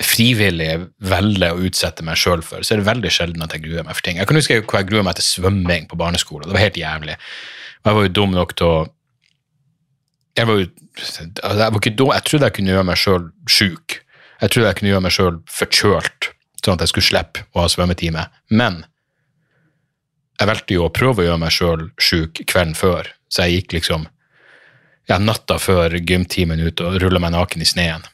frivillig 0.00 0.70
velger 1.04 1.54
å 1.54 1.64
utsette 1.68 2.04
meg 2.06 2.18
sjøl 2.20 2.42
for, 2.44 2.64
så 2.64 2.74
er 2.74 2.80
det 2.80 2.88
veldig 2.88 3.12
sjelden 3.12 3.44
at 3.44 3.54
jeg 3.54 3.64
gruer 3.66 3.84
meg 3.84 3.96
for 3.96 4.06
ting. 4.06 4.20
Jeg 4.20 4.28
kan 4.28 4.38
huske 4.38 4.60
hvor 4.62 4.80
jeg 4.80 4.88
gruer 4.88 5.04
meg 5.06 5.18
til 5.18 5.26
svømming 5.26 5.88
på 5.90 5.98
barneskolen. 6.00 6.48
Det 6.48 6.56
var 6.56 6.64
helt 6.64 6.80
jævlig. 6.80 7.16
Og 7.80 7.90
jeg 7.90 7.98
var 7.98 8.06
jo 8.06 8.14
dum 8.20 8.36
nok 8.36 8.56
til 8.56 8.70
å 8.70 8.80
Jeg 10.38 10.46
var 10.46 10.60
jo 10.60 10.66
altså, 10.70 11.24
jeg, 11.26 11.72
var 11.72 11.80
ikke 11.80 11.96
dum, 11.98 12.12
jeg 12.14 12.24
trodde 12.24 12.48
jeg 12.48 12.56
kunne 12.56 12.72
gjøre 12.72 12.86
meg 12.88 13.00
sjøl 13.00 13.24
sjuk. 13.50 13.96
Jeg 14.40 14.52
trodde 14.52 14.68
jeg 14.68 14.78
kunne 14.78 14.92
gjøre 14.92 15.04
meg 15.04 15.12
sjøl 15.12 15.40
forkjølt, 15.52 16.28
sånn 16.62 16.78
at 16.78 16.84
jeg 16.84 16.92
skulle 16.92 17.08
slippe 17.08 17.44
å 17.52 17.64
ha 17.64 17.72
svømmetime. 17.72 18.24
Men 18.54 18.84
jeg 20.40 20.48
valgte 20.48 20.78
jo 20.78 20.86
å 20.86 20.94
prøve 20.94 21.24
å 21.24 21.26
gjøre 21.26 21.42
meg 21.42 21.52
sjøl 21.52 21.82
sjuk 22.00 22.40
kvelden 22.48 22.78
før, 22.78 23.10
så 23.28 23.44
jeg 23.44 23.60
gikk 23.60 23.76
liksom 23.80 24.06
ja, 25.10 25.18
natta 25.18 25.58
før 25.60 25.98
gymtimen 25.98 26.62
ut 26.62 26.80
og 26.80 26.96
rulla 27.02 27.20
meg 27.20 27.34
naken 27.34 27.64
i 27.64 27.68
sneen. 27.68 28.06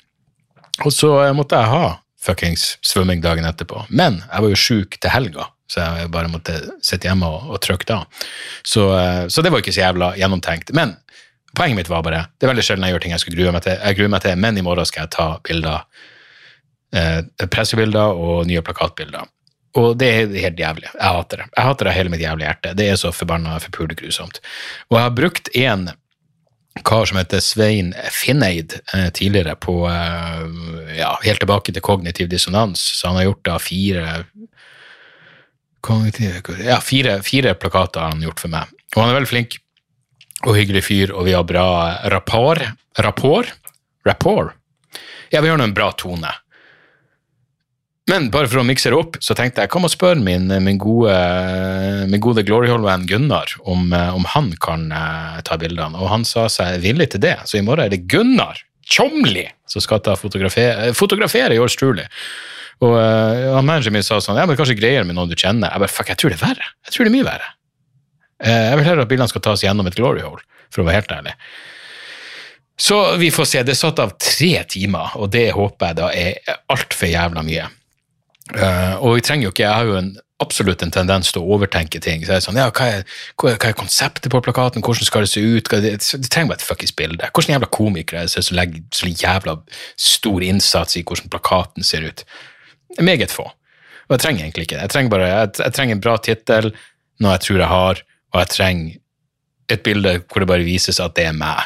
Og 0.84 0.92
så 0.92 1.12
eh, 1.24 1.34
måtte 1.36 1.58
jeg 1.58 1.72
ha 1.72 1.96
fuckings 2.26 2.74
svømming 2.84 3.22
dagen 3.24 3.46
etterpå. 3.48 3.86
Men 3.88 4.20
jeg 4.24 4.44
var 4.44 4.52
jo 4.52 4.60
sjuk 4.60 4.98
til 5.00 5.12
helga, 5.12 5.48
så 5.70 5.84
jeg 5.84 6.10
bare 6.14 6.30
måtte 6.32 6.58
sitte 6.84 7.08
hjemme 7.08 7.28
og, 7.28 7.52
og 7.54 7.62
trykke 7.64 7.88
da. 7.88 8.00
Så, 8.66 8.88
eh, 8.98 9.22
så, 9.32 9.44
det 9.44 9.52
var 9.54 9.62
ikke 9.62 9.74
så 9.76 9.84
jævla 9.84 10.12
gjennomtenkt. 10.18 10.74
Men 10.76 10.96
poenget 11.56 11.80
mitt 11.80 11.92
var 11.92 12.04
bare 12.06 12.26
det 12.36 12.46
er 12.46 12.52
veldig 12.52 12.66
sjelden 12.66 12.88
jeg 12.88 12.96
gjør 12.96 13.06
ting 13.06 13.14
jeg 13.14 13.24
skulle 13.24 13.40
grue 13.40 13.54
meg 13.56 13.64
til, 13.64 13.78
jeg 13.80 13.98
gruer 14.00 14.12
meg 14.12 14.26
til, 14.26 14.42
men 14.42 14.60
i 14.60 14.66
morgen 14.66 14.88
skal 14.88 15.06
jeg 15.06 15.14
ta 15.16 15.30
bilder. 15.46 15.86
Eh, 16.96 17.22
pressebilder 17.52 18.16
og 18.16 18.46
nye 18.48 18.62
plakatbilder. 18.64 19.32
Og 19.76 19.96
det 20.00 20.08
er 20.08 20.34
helt 20.40 20.60
jævlig. 20.60 20.88
Jeg 20.88 21.12
hater 21.18 21.42
det. 21.42 21.46
Jeg 21.52 21.66
hater 21.66 21.88
det 21.88 21.94
hele 21.98 22.12
mitt 22.12 22.22
jævlige 22.22 22.48
hjerte. 22.48 22.72
Det 22.78 22.86
er 22.88 23.00
så 23.00 23.12
forbanna 23.12 23.58
forpult 23.60 23.96
grusomt. 23.98 24.40
Og 24.88 24.96
jeg 24.96 25.04
har 25.04 25.16
brukt 25.18 25.50
én 25.52 25.90
kar 26.84 27.06
som 27.08 27.18
heter 27.18 27.40
Svein 27.40 27.94
Finneid 28.12 28.74
eh, 28.94 29.08
tidligere 29.14 29.56
på 29.56 29.88
eh, 29.88 30.98
ja, 30.98 31.12
Helt 31.24 31.40
tilbake 31.40 31.72
til 31.72 31.84
kognitiv 31.84 32.28
dissonans. 32.28 32.80
Så 32.80 33.08
han 33.08 33.16
har 33.16 33.30
gjort 33.30 33.44
da 33.48 33.58
fire 33.62 34.24
ja, 36.64 36.80
fire, 36.82 37.20
fire 37.22 37.54
plakater 37.54 38.00
har 38.00 38.14
han 38.14 38.22
gjort 38.24 38.40
for 38.42 38.50
meg. 38.50 38.72
Og 38.96 39.02
han 39.02 39.12
er 39.12 39.18
veldig 39.20 39.30
flink 39.30 39.58
og 40.46 40.56
hyggelig 40.56 40.82
fyr, 40.84 41.12
og 41.14 41.28
vi 41.28 41.34
har 41.36 41.46
bra 41.46 41.68
rapport. 42.12 42.62
Rapport? 42.98 43.52
Rapport? 44.06 44.56
Ja, 45.30 45.40
vi 45.40 45.48
har 45.48 45.58
nå 45.58 45.68
en 45.68 45.76
bra 45.76 45.92
tone. 45.98 46.32
Men 48.06 48.28
bare 48.30 48.46
for 48.46 48.60
å 48.60 48.66
mikse 48.66 48.92
det 48.92 48.98
opp, 48.98 49.16
så 49.18 49.34
tenkte 49.34 49.64
jeg 49.64 49.72
hva 49.72 49.80
med 49.82 49.90
å 49.90 49.94
spørre 49.94 50.22
min, 50.22 50.46
min, 50.62 50.78
gode, 50.78 51.14
min 52.06 52.22
gode 52.22 52.44
Gloryhall-venn 52.46 53.06
Gunnar 53.10 53.50
om, 53.66 53.90
om, 53.90 54.28
han 54.30 54.52
kan 54.62 54.86
uh, 54.94 55.40
ta 55.46 55.58
bildene. 55.58 55.98
Og 55.98 56.12
han 56.12 56.26
sa 56.28 56.46
seg 56.52 56.78
villig 56.84 57.10
til 57.12 57.24
det, 57.24 57.34
så 57.50 57.58
i 57.58 57.64
morgen 57.66 57.88
er 57.88 57.96
det 57.96 58.04
Gunnar 58.06 58.62
Tjomli 58.86 59.48
som 59.66 59.82
skal 59.82 59.98
ta 60.06 60.14
fotografere, 60.14 60.92
fotografere 60.94 61.56
yours 61.58 61.74
truly. 61.78 62.06
Og 62.84 62.92
uh, 62.94 63.56
manageren 63.58 63.96
min 63.96 64.06
sa 64.06 64.20
sånn 64.22 64.38
ja, 64.38 64.44
men 64.46 64.58
kanskje 64.58 64.76
greier 64.78 65.06
med 65.06 65.16
noen 65.18 65.32
du 65.32 65.34
kjenner. 65.34 65.72
Jeg 65.72 65.82
bare 65.82 65.90
fuck, 65.92 66.12
jeg 66.12 66.20
tror 66.20 66.30
det 66.30 66.38
er 66.38 66.44
verre. 66.44 66.68
Jeg 66.86 66.94
tror 66.94 67.06
det 67.06 67.10
er 67.10 67.16
mye 67.16 67.26
verre. 67.26 67.48
Uh, 68.44 68.66
jeg 68.68 68.76
vil 68.78 68.86
heller 68.86 69.06
at 69.06 69.10
bildene 69.10 69.32
skal 69.32 69.44
tas 69.48 69.64
gjennom 69.64 69.88
et 69.90 69.96
glory 69.98 70.22
hole, 70.22 70.44
for 70.70 70.84
å 70.84 70.86
være 70.86 71.00
helt 71.00 71.16
ærlig. 71.16 71.34
Så 72.86 73.00
vi 73.16 73.32
får 73.32 73.48
se. 73.48 73.64
Det 73.64 73.72
er 73.72 73.80
satt 73.80 74.02
av 74.04 74.14
tre 74.20 74.52
timer, 74.68 75.16
og 75.16 75.32
det 75.32 75.48
håper 75.56 75.90
jeg 75.90 75.98
da 75.98 76.12
er 76.12 76.56
altfor 76.70 77.08
jævla 77.08 77.42
mye. 77.46 77.66
Eh, 78.54 78.94
og 79.02 79.16
vi 79.16 79.24
trenger 79.26 79.48
jo 79.48 79.52
ikke, 79.54 79.64
jeg 79.64 79.74
har 79.74 79.88
jo 79.88 79.98
en, 79.98 80.12
absolutt 80.42 80.82
en 80.84 80.92
tendens 80.92 81.32
til 81.32 81.40
å 81.40 81.56
overtenke 81.56 82.00
ting. 82.02 82.22
Så 82.22 82.34
jeg 82.34 82.42
er 82.42 82.44
sånn, 82.44 82.58
ja, 82.60 82.68
hva 82.68 82.88
er, 82.98 83.06
hva 83.40 83.52
er, 83.52 83.58
hva 83.58 83.70
er 83.70 83.78
konseptet 83.78 84.28
på 84.32 84.42
plakaten, 84.44 84.84
hvordan 84.84 85.08
skal 85.08 85.24
det 85.24 85.32
se 85.32 85.42
ut? 85.42 85.70
Det, 85.72 85.94
det 85.96 86.30
trenger 86.32 86.52
bare 86.52 86.60
et 86.60 86.66
fuckings 86.66 86.94
bilde. 86.96 87.30
Hvordan 87.32 87.56
jævla 87.56 87.70
komikere 87.72 88.22
er 88.22 88.28
det 88.30 88.44
som 88.44 88.58
legger 88.58 88.84
så 88.94 89.10
jævla 89.10 89.56
stor 90.08 90.44
innsats 90.44 90.98
i 91.00 91.04
hvordan 91.06 91.32
plakaten 91.32 91.86
ser 91.86 92.06
ut? 92.06 92.26
Meget 93.00 93.32
få. 93.34 93.48
Og 94.06 94.14
jeg 94.14 94.22
trenger 94.22 94.44
egentlig 94.44 94.68
ikke 94.68 94.76
det. 94.76 94.84
Jeg 94.86 94.94
trenger 94.94 95.16
bare, 95.16 95.32
jeg, 95.32 95.54
jeg 95.64 95.76
trenger 95.78 95.96
en 95.96 96.04
bra 96.04 96.18
tittel, 96.22 96.70
noe 97.24 97.34
jeg 97.34 97.46
tror 97.46 97.62
jeg 97.62 97.72
har, 97.72 98.04
og 98.34 98.42
jeg 98.42 98.52
trenger 98.52 99.02
et 99.72 99.82
bilde 99.82 100.12
hvor 100.28 100.44
det 100.44 100.50
bare 100.52 100.66
vises 100.68 101.00
at 101.02 101.16
det 101.16 101.26
er 101.26 101.34
meg. 101.34 101.64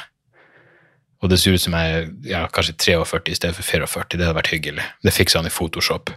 Og 1.20 1.28
det 1.28 1.37
ser 1.40 1.52
ut 1.52 1.60
som 1.60 1.75
jeg 1.76 1.96
er 1.99 2.06
ja, 2.30 2.44
kanskje 2.49 2.78
43 2.80 3.28
i 3.28 3.37
stedet 3.37 3.56
for 3.58 3.66
44. 3.66 4.14
Det 4.14 4.25
hadde 4.25 4.38
vært 4.38 4.54
hyggelig. 4.54 4.87
Det 5.04 5.12
fikser 5.12 5.42
han 5.42 5.50
i 5.50 5.52
Photoshop. 5.52 6.14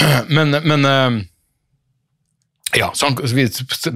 Men, 0.34 0.50
men 0.66 0.84
eh, 0.88 1.18
ja, 2.74 2.88
sånn, 2.98 3.14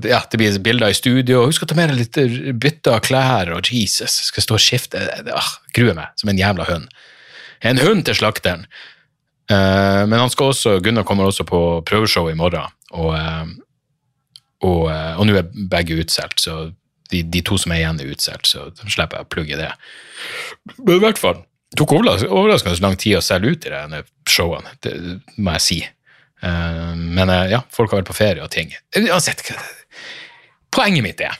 ja, 0.07 0.21
det 0.31 0.39
blir 0.39 0.59
bilder 0.63 0.93
i 0.93 0.97
studio. 0.97 1.41
Husk 1.49 1.65
å 1.65 1.69
ta 1.71 1.75
med 1.79 1.91
deg 1.91 1.99
litt 1.99 2.59
bytte 2.63 2.93
av 2.95 3.03
klær 3.03 3.51
og 3.57 3.71
Jesus. 3.73 4.21
Skal 4.29 4.45
stå 4.45 4.59
og 4.59 4.63
skifte. 4.63 5.03
Ah, 5.35 5.49
gruer 5.75 5.97
meg 5.99 6.13
som 6.21 6.31
en 6.31 6.39
jævla 6.39 6.69
hund. 6.69 6.87
En 7.67 7.81
hund 7.83 8.05
til 8.07 8.19
slakteren. 8.21 8.69
Uh, 9.51 10.05
men 10.07 10.21
han 10.21 10.31
skal 10.31 10.53
også, 10.53 10.77
Gunnar 10.85 11.07
kommer 11.09 11.27
også 11.27 11.47
på 11.49 11.59
prøveshow 11.89 12.29
i 12.29 12.37
morgen, 12.37 12.69
og, 12.93 13.15
uh, 13.17 13.49
og, 14.61 14.83
og 14.93 15.23
nå 15.25 15.39
er 15.41 15.49
begge 15.73 15.97
utsolgt, 16.03 16.43
så 16.45 16.69
de, 17.09 17.23
de, 17.25 17.41
to 17.41 17.57
som 17.57 17.73
er 17.73 17.81
igjen, 17.81 18.03
er 18.05 18.13
utsolgt, 18.13 18.51
så 18.51 18.67
slipper 18.85 19.23
jeg 19.23 19.27
å 19.27 19.31
plugge 19.33 19.59
det. 19.59 19.71
Men 20.83 20.99
i 20.99 21.03
hvert 21.07 21.21
fall, 21.21 21.41
det 21.69 21.77
tok 21.77 21.93
overraskende 21.99 22.81
lang 22.81 22.97
tid 22.97 23.19
å 23.19 23.25
selge 23.25 23.53
ut 23.53 23.67
i 23.69 23.73
denne 23.73 24.03
showene, 24.29 24.73
det 24.85 24.95
må 25.37 25.57
jeg 25.59 25.65
si. 25.65 25.79
men 26.41 27.33
ja, 27.51 27.61
folk 27.75 27.93
har 27.93 28.01
vært 28.01 28.09
på 28.09 28.17
ferie 28.17 28.45
og 28.45 28.51
ting. 28.55 28.73
Uansett, 28.97 29.43
poenget 30.75 31.05
mitt 31.05 31.21
er 31.21 31.37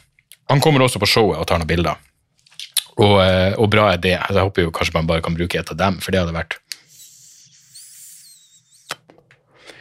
Han 0.51 0.61
kommer 0.65 0.83
også 0.85 1.01
på 1.01 1.09
showet 1.09 1.39
og 1.39 1.47
tar 1.49 1.61
noen 1.61 1.69
bilder, 1.69 1.97
og, 2.97 3.17
og 3.61 3.67
bra 3.73 3.93
er 3.93 4.01
det. 4.01 4.17
Altså, 4.19 4.39
jeg 4.41 4.49
håper 4.49 4.67
jo 4.67 4.73
kanskje 4.75 4.97
man 4.97 5.09
bare 5.09 5.25
kan 5.25 5.37
bruke 5.37 5.59
et 5.61 5.73
av 5.73 5.77
dem, 5.77 6.01
for 6.05 6.13
det 6.13 6.23
hadde 6.23 6.37
vært 6.37 6.59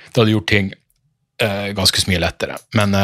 Det 0.08 0.22
hadde 0.22 0.34
gjort 0.34 0.50
ting 0.50 0.70
ganske 1.78 2.02
så 2.02 2.10
mye 2.10 2.24
lettere. 2.24 2.56
Men 2.74 2.96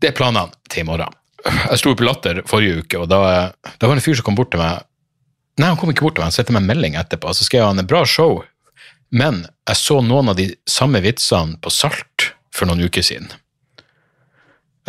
det 0.00 0.10
er 0.10 0.16
planene 0.16 0.50
til 0.68 0.84
i 0.84 0.88
morgen. 0.88 1.16
Jeg 1.44 1.80
sto 1.80 1.92
på 1.96 2.04
Latter 2.04 2.42
forrige 2.48 2.82
uke, 2.82 3.00
og 3.00 3.08
da, 3.08 3.20
da, 3.54 3.86
var 3.86 3.96
det 3.96 4.02
en 4.02 4.04
fyr 4.04 4.18
som 4.18 4.26
kom 4.26 4.36
bort 4.38 4.50
til 4.52 4.60
meg 4.60 4.84
Nei, 5.60 5.68
han 5.68 5.76
kom 5.76 5.92
ikke 5.92 6.06
bort 6.06 6.18
og 6.20 6.24
han 6.24 6.34
sendte 6.34 6.54
meg 6.56 6.64
en 6.64 6.70
melding 6.70 6.96
etterpå. 6.96 7.34
Så 7.36 7.44
skrev 7.44 7.66
han 7.66 7.80
en 7.82 7.88
bra 7.88 8.00
show, 8.08 8.40
men 9.12 9.44
jeg 9.68 9.76
så 9.76 10.00
noen 10.04 10.32
av 10.32 10.38
de 10.38 10.48
samme 10.70 11.02
vitsene 11.04 11.60
på 11.60 11.72
Salt 11.74 12.30
for 12.54 12.70
noen 12.70 12.80
uker 12.86 13.04
siden. 13.04 13.28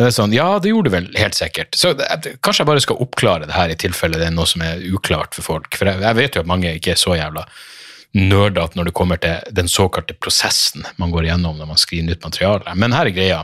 Det 0.00 0.08
er 0.08 0.14
sånn, 0.16 0.32
Ja, 0.32 0.56
det 0.58 0.72
gjorde 0.72 0.88
du 0.88 0.94
vel, 0.96 1.10
helt 1.20 1.36
sikkert. 1.36 1.76
Så 1.78 1.92
Kanskje 1.94 2.62
jeg 2.62 2.70
bare 2.70 2.82
skal 2.82 3.02
oppklare 3.04 3.46
det 3.46 3.54
her, 3.54 3.70
i 3.70 3.78
tilfelle 3.78 4.18
det 4.18 4.30
er 4.30 4.34
noe 4.34 4.48
som 4.48 4.64
er 4.64 4.80
uklart 4.88 5.36
for 5.36 5.44
folk. 5.46 5.76
For 5.76 5.90
jeg, 5.90 6.00
jeg 6.02 6.18
vet 6.18 6.36
jo 6.38 6.42
at 6.42 6.50
mange 6.50 6.72
ikke 6.78 6.94
er 6.94 7.00
så 7.00 7.18
jævla 7.18 7.44
nerdete 8.16 8.76
når 8.76 8.88
det 8.88 8.96
kommer 8.96 9.20
til 9.20 9.54
den 9.56 9.70
såkalte 9.72 10.16
prosessen 10.20 10.84
man 11.00 11.12
går 11.14 11.28
igjennom 11.28 11.56
når 11.56 11.70
man 11.70 11.80
skriver 11.80 12.10
nytt 12.10 12.24
materiale. 12.24 12.74
Men 12.76 12.96
her 12.96 13.08
er 13.08 13.16
greia. 13.16 13.40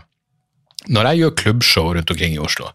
Når 0.86 1.08
jeg 1.08 1.18
gjør 1.18 1.32
klubbshow 1.40 1.88
rundt 1.96 2.10
omkring 2.12 2.36
i 2.36 2.38
Oslo, 2.40 2.68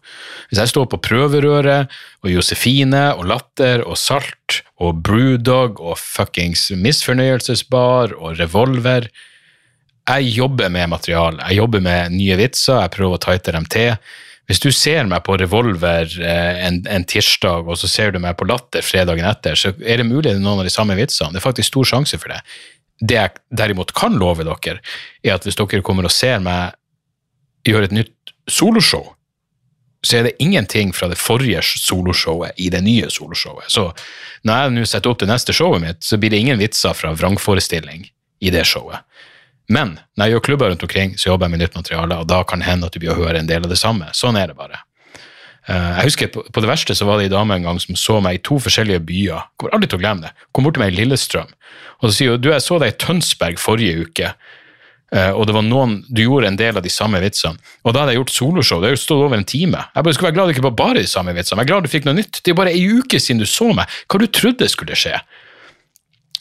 hvis 0.50 0.60
jeg 0.60 0.72
står 0.74 0.90
på 0.92 1.00
Prøverøret 1.06 1.94
og 2.22 2.30
Josefine 2.30 3.06
og 3.16 3.30
Latter 3.32 3.86
og 3.88 3.96
Salt 3.98 4.60
og 4.84 5.00
Brewdog 5.08 5.80
og 5.80 5.96
fuckings 5.98 6.68
Misfornøyelsesbar 6.76 8.18
og 8.20 8.36
Revolver 8.42 9.08
Jeg 10.04 10.36
jobber 10.36 10.68
med 10.70 10.90
materiale. 10.92 11.40
Jeg 11.48 11.58
jobber 11.62 11.80
med 11.80 12.12
nye 12.12 12.36
vitser, 12.36 12.82
jeg 12.82 12.92
prøver 12.92 13.16
å 13.16 13.24
tighte 13.24 13.56
dem 13.56 13.66
til. 13.72 13.96
Hvis 14.52 14.60
du 14.60 14.68
ser 14.76 15.08
meg 15.08 15.24
på 15.24 15.38
Revolver 15.40 16.04
eh, 16.20 16.60
en, 16.68 16.82
en, 16.92 17.06
tirsdag, 17.08 17.64
og 17.64 17.80
så 17.80 17.88
ser 17.88 18.12
du 18.12 18.20
meg 18.20 18.36
på 18.36 18.48
Latter 18.50 18.84
fredagen 18.84 19.24
etter, 19.30 19.56
så 19.56 19.72
er 19.80 20.02
det 20.02 20.10
mulig 20.10 20.28
det 20.28 20.36
er 20.36 20.44
noen 20.44 20.60
av 20.60 20.68
de 20.68 20.74
samme 20.74 20.98
vitsene. 21.00 21.32
Det 21.32 21.40
er 21.40 21.48
faktisk 21.48 21.72
stor 21.72 21.88
sjanse 21.94 22.20
for 22.20 22.36
det. 22.36 22.42
Det 23.00 23.16
jeg 23.16 23.40
derimot 23.64 23.96
kan 23.96 24.20
love 24.20 24.44
dere, 24.44 24.82
er 25.24 25.38
at 25.38 25.48
hvis 25.48 25.56
dere 25.56 25.86
kommer 25.88 26.10
og 26.10 26.12
ser 26.14 26.44
meg 26.44 26.76
gjøre 27.72 27.90
et 27.90 27.96
nytt 27.96 28.34
soloshow, 28.52 29.14
så 30.04 30.20
er 30.20 30.28
det 30.28 30.36
ingenting 30.44 30.92
fra 30.96 31.08
det 31.08 31.18
forrige 31.20 31.62
soloshowet 31.64 32.60
i 32.60 32.68
det 32.74 32.82
nye 32.84 33.08
soloshowet. 33.12 33.72
Så 33.72 33.88
når 34.44 34.58
jeg 34.60 34.74
nå 34.76 34.86
setter 34.90 35.14
opp 35.14 35.22
det 35.22 35.30
neste 35.32 35.56
showet 35.56 35.84
mitt, 35.84 36.02
så 36.04 36.20
blir 36.20 36.34
det 36.34 36.42
ingen 36.44 36.60
vitser 36.60 36.96
fra 36.98 37.14
vrangforestilling 37.16 38.10
i 38.44 38.52
det 38.52 38.66
showet. 38.68 39.06
Men 39.72 39.96
når 40.20 40.26
jeg 40.26 40.36
gjør 40.36 40.48
klubber 40.50 40.74
rundt 40.74 40.84
omkring, 40.84 41.14
så 41.16 41.30
jobber 41.30 41.48
jeg 41.48 41.56
med 41.56 41.64
nytt 41.64 41.78
materiale, 41.78 42.18
og 42.20 42.28
da 42.28 42.42
kan 42.44 42.60
det 42.60 42.68
hende 42.68 42.90
at 42.90 42.96
du 42.96 43.00
blir 43.00 43.14
å 43.14 43.22
høre 43.22 43.40
en 43.40 43.48
del 43.48 43.64
av 43.64 43.72
det 43.72 43.80
samme. 43.80 44.10
Sånn 44.12 44.36
er 44.36 44.52
det 44.52 44.58
bare. 44.60 44.82
Eh, 45.72 45.92
jeg 46.02 46.10
husker 46.10 46.34
på, 46.36 46.44
det 46.52 46.68
verste 46.68 46.98
så 47.00 47.08
var 47.08 47.22
det 47.22 47.30
ei 47.30 47.32
dame 47.32 47.56
en 47.56 47.70
gang 47.70 47.80
som 47.80 47.96
så 47.96 48.20
meg 48.20 48.42
i 48.42 48.44
to 48.44 48.60
forskjellige 48.60 49.06
byer. 49.08 49.48
Kommer 49.56 49.78
aldri 49.78 49.94
til 49.94 50.02
å 50.02 50.04
glemme 50.04 50.28
det. 50.28 50.34
Kom 50.52 50.68
bort 50.68 50.76
til 50.76 50.84
meg 50.84 50.92
i 50.92 51.00
Lillestrøm 51.00 51.56
og 52.04 52.10
så 52.10 52.18
sier 52.18 52.36
hun 52.36 52.44
du, 52.44 52.52
jeg 52.52 52.64
så 52.66 52.78
deg 52.82 52.92
i 52.92 53.00
Tønsberg 53.00 53.62
forrige 53.62 54.04
uke, 54.04 54.34
og 55.14 55.44
det 55.46 55.54
var 55.54 55.62
noen, 55.62 56.00
du 56.10 56.24
gjorde 56.24 56.48
en 56.50 56.56
del 56.58 56.80
av 56.80 56.82
de 56.82 56.90
samme 56.90 57.20
vitsene. 57.22 57.60
Og 57.86 57.94
da 57.94 58.02
hadde 58.02 58.16
jeg 58.16 58.22
gjort 58.24 58.32
soloshow, 58.34 58.80
det 58.82 58.88
har 58.90 58.96
jo 58.96 59.02
stått 59.04 59.20
over 59.22 59.38
en 59.38 59.46
time. 59.46 59.84
Jeg 59.94 60.08
bare 60.08 60.16
skulle 60.18 60.30
være 60.32 60.38
glad 60.40 60.50
du 60.50 60.54
ikke 60.56 60.66
var 60.66 60.78
bare 60.80 61.04
de 61.04 61.12
samme 61.12 61.36
vitsene, 61.38 61.62
jeg 61.62 61.68
er 61.68 61.70
glad 61.70 61.86
du 61.86 61.92
fikk 61.92 62.08
noe 62.08 62.18
nytt. 62.18 62.40
Det 62.42 62.54
er 62.54 62.58
bare 62.58 62.74
ei 62.74 62.82
uke 62.98 63.20
siden 63.22 63.44
du 63.44 63.46
så 63.50 63.68
meg. 63.78 64.00
Hva 64.10 64.22
du 64.24 64.26
trodde 64.34 64.70
skulle 64.74 64.98
skje? 64.98 65.20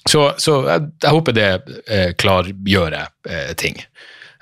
Så, 0.09 0.23
så 0.43 0.57
jeg, 0.67 0.89
jeg, 1.03 1.13
håper 1.15 1.37
det 1.37 1.49
eh, 1.87 2.11
klargjør 2.19 2.97
eh, 2.97 3.53
ting. 3.61 3.77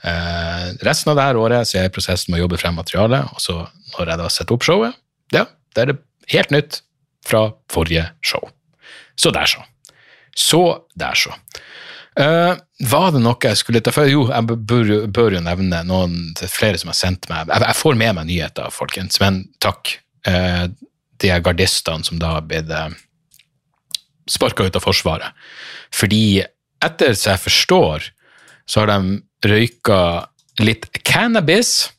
Eh, 0.00 0.68
resten 0.86 1.12
av 1.12 1.18
dette 1.18 1.40
året 1.42 1.68
så 1.68 1.76
er 1.76 1.84
jeg 1.84 1.92
i 1.92 1.96
prosessen 1.98 2.32
med 2.32 2.40
å 2.40 2.46
jobbe 2.46 2.60
frem 2.60 2.78
materiale, 2.80 3.24
og 3.34 3.42
så 3.42 3.58
når 3.96 4.14
jeg 4.14 4.22
da 4.22 4.30
setter 4.32 4.56
opp 4.56 4.64
showet, 4.64 4.96
ja, 5.34 5.44
da 5.76 5.82
er 5.82 5.92
det 5.92 5.98
helt 6.32 6.54
nytt 6.54 6.80
fra 7.26 7.50
forrige 7.72 8.06
show. 8.24 8.48
Så 9.20 9.32
der, 9.36 9.50
så. 9.50 9.60
Så 10.32 10.62
der, 10.96 11.18
så. 11.18 11.34
Uh, 12.18 12.56
var 12.90 13.12
det 13.14 13.20
noe 13.22 13.38
jeg 13.46 13.58
skulle 13.60 13.82
ta 13.84 13.92
for? 13.94 14.08
Jo, 14.10 14.24
jeg 14.32 14.58
bør, 14.58 14.90
bør, 15.06 15.36
jo 15.36 15.42
nevne 15.44 15.82
noen 15.86 16.32
flere 16.50 16.80
som 16.80 16.90
har 16.90 16.98
sendt 16.98 17.28
meg 17.30 17.46
Jeg, 17.46 17.62
jeg 17.62 17.78
får 17.78 17.98
med 18.00 18.16
meg 18.18 18.26
nyheter, 18.26 18.72
folkens, 18.74 19.20
men 19.22 19.44
takk. 19.62 19.94
Uh, 20.26 20.66
de 21.20 21.30
gardistene 21.44 22.04
som 22.04 22.18
da 22.20 22.34
har 22.38 22.46
blitt 22.48 22.70
uh, 22.72 22.88
sparka 24.28 24.66
ut 24.66 24.76
av 24.76 24.84
Forsvaret. 24.84 25.36
Fordi 25.92 26.42
etter 26.84 27.14
som 27.14 27.34
jeg 27.34 27.44
forstår, 27.44 28.10
så 28.64 28.82
har 28.82 28.90
de 28.90 29.50
røyka 29.50 30.00
litt 30.60 30.88
cannabis. 31.04 31.90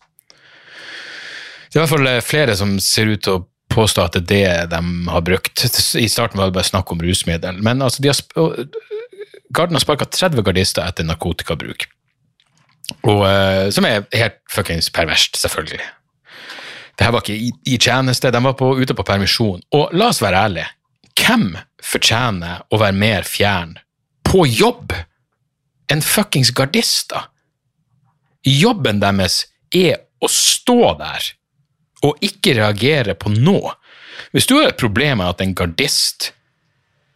Det 1.69 1.77
er 1.77 1.79
i 1.79 1.83
hvert 1.83 1.93
fall 1.93 2.11
flere 2.25 2.55
som 2.57 2.75
ser 2.83 3.13
ut 3.13 3.23
til 3.25 3.39
å 3.39 3.45
påstå 3.71 4.03
at 4.03 4.17
det 4.27 4.41
er 4.47 4.65
det 4.67 4.77
de 4.77 5.11
har 5.11 5.25
brukt. 5.25 5.65
I 5.95 6.09
starten 6.11 6.39
var 6.39 6.49
det 6.49 6.57
bare 6.57 6.67
snakk 6.67 6.91
om 6.91 7.01
rusmiddel. 7.03 7.61
Men 7.63 7.81
altså, 7.81 8.03
de 8.03 8.11
har, 8.11 8.65
Garden 9.53 9.75
har 9.75 9.83
sparka 9.83 10.07
30 10.07 10.43
gardister 10.47 10.85
etter 10.87 11.07
narkotikabruk. 11.07 11.87
Og, 13.07 13.23
uh, 13.23 13.67
som 13.73 13.87
er 13.87 14.05
helt 14.15 14.39
fuckings 14.51 14.89
perverst, 14.93 15.39
selvfølgelig. 15.39 15.83
Det 16.97 17.07
her 17.07 17.13
var 17.15 17.23
ikke 17.23 17.37
i, 17.37 17.51
i 17.73 17.77
tjeneste, 17.81 18.31
de 18.31 18.43
var 18.43 18.55
på, 18.59 18.73
ute 18.77 18.95
på 18.97 19.05
permisjon. 19.07 19.63
Og 19.75 19.93
la 19.97 20.11
oss 20.11 20.21
være 20.23 20.43
ærlige, 20.45 20.67
hvem 21.21 21.55
fortjener 21.83 22.65
å 22.69 22.79
være 22.81 22.97
mer 22.97 23.27
fjern 23.27 23.77
på 24.27 24.45
jobb 24.47 24.93
enn 25.91 26.03
fuckings 26.05 26.51
gardister? 26.55 27.29
Jobben 28.47 29.01
deres 29.01 29.45
er 29.75 30.01
å 30.21 30.29
stå 30.29 30.95
der 30.99 31.31
og 32.05 32.21
ikke 32.25 32.55
reagere 32.57 33.15
på 33.17 33.31
noe. 33.33 33.75
Hvis 34.33 34.47
du 34.49 34.55
har 34.57 34.71
et 34.71 34.79
problem 34.79 35.21
med 35.21 35.29
at 35.29 35.43
en 35.43 35.55
gardist 35.57 36.31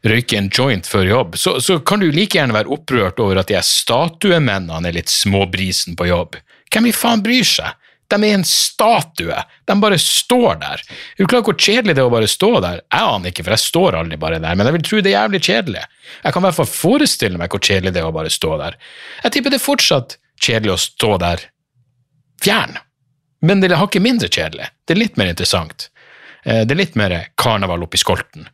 røyker 0.06 0.38
en 0.38 0.50
joint 0.54 0.88
før 0.88 1.08
jobb, 1.10 1.38
så, 1.40 1.58
så 1.62 1.80
kan 1.80 2.04
du 2.04 2.12
like 2.14 2.38
gjerne 2.38 2.56
være 2.56 2.72
opprørt 2.74 3.20
over 3.24 3.42
at 3.42 3.50
de 3.50 3.62
statuemennene 3.66 4.90
er 4.90 5.00
litt 5.00 5.12
småbrisen 5.12 5.98
på 5.98 6.10
jobb. 6.12 6.38
Hvem 6.74 6.92
i 6.92 6.96
faen 6.96 7.24
bryr 7.26 7.48
seg? 7.48 7.74
De 8.12 8.20
er 8.22 8.36
en 8.36 8.46
statue. 8.46 9.38
De 9.66 9.76
bare 9.82 9.98
står 9.98 10.60
der. 10.62 10.84
Er 10.86 11.24
du 11.24 11.30
klar 11.30 11.42
hvor 11.46 11.58
kjedelig 11.58 11.96
det 11.98 12.04
er 12.04 12.10
å 12.10 12.14
bare 12.14 12.30
stå 12.30 12.52
der? 12.62 12.84
Jeg 12.84 13.10
aner 13.16 13.32
ikke, 13.32 13.46
for 13.48 13.56
jeg 13.56 13.64
står 13.64 13.98
aldri 13.98 14.20
bare 14.22 14.40
der, 14.44 14.58
men 14.58 14.70
jeg 14.70 14.78
vil 14.78 14.86
tro 14.86 15.02
det 15.02 15.12
er 15.12 15.18
jævlig 15.18 15.42
kjedelig. 15.48 15.84
Jeg 16.22 16.36
kan 16.36 16.44
i 16.44 16.48
hvert 16.48 16.60
fall 16.60 16.70
forestille 16.70 17.42
meg 17.42 17.54
hvor 17.54 17.66
kjedelig 17.66 17.96
det 17.96 18.04
er 18.04 18.10
å 18.12 18.16
bare 18.16 18.34
stå 18.34 18.54
der. 18.62 18.78
Jeg 19.24 19.36
tipper 19.36 19.56
det 19.56 19.60
er 19.60 19.66
fortsatt 19.66 20.18
kjedelig 20.46 20.76
å 20.76 20.82
stå 20.86 21.12
der 21.24 21.48
fjern, 22.46 22.78
men 23.42 23.62
det 23.64 23.72
er 23.72 23.82
ikke 23.82 24.04
mindre 24.04 24.30
kjedelig. 24.30 24.70
Det 24.86 24.94
er 24.94 25.02
litt 25.02 25.18
mer 25.18 25.32
interessant. 25.34 25.90
Eh, 26.46 26.62
det 26.62 26.76
er 26.76 26.84
litt 26.84 27.00
mer 27.00 27.18
karneval 27.42 27.88
oppi 27.88 27.98
skolten 27.98 28.46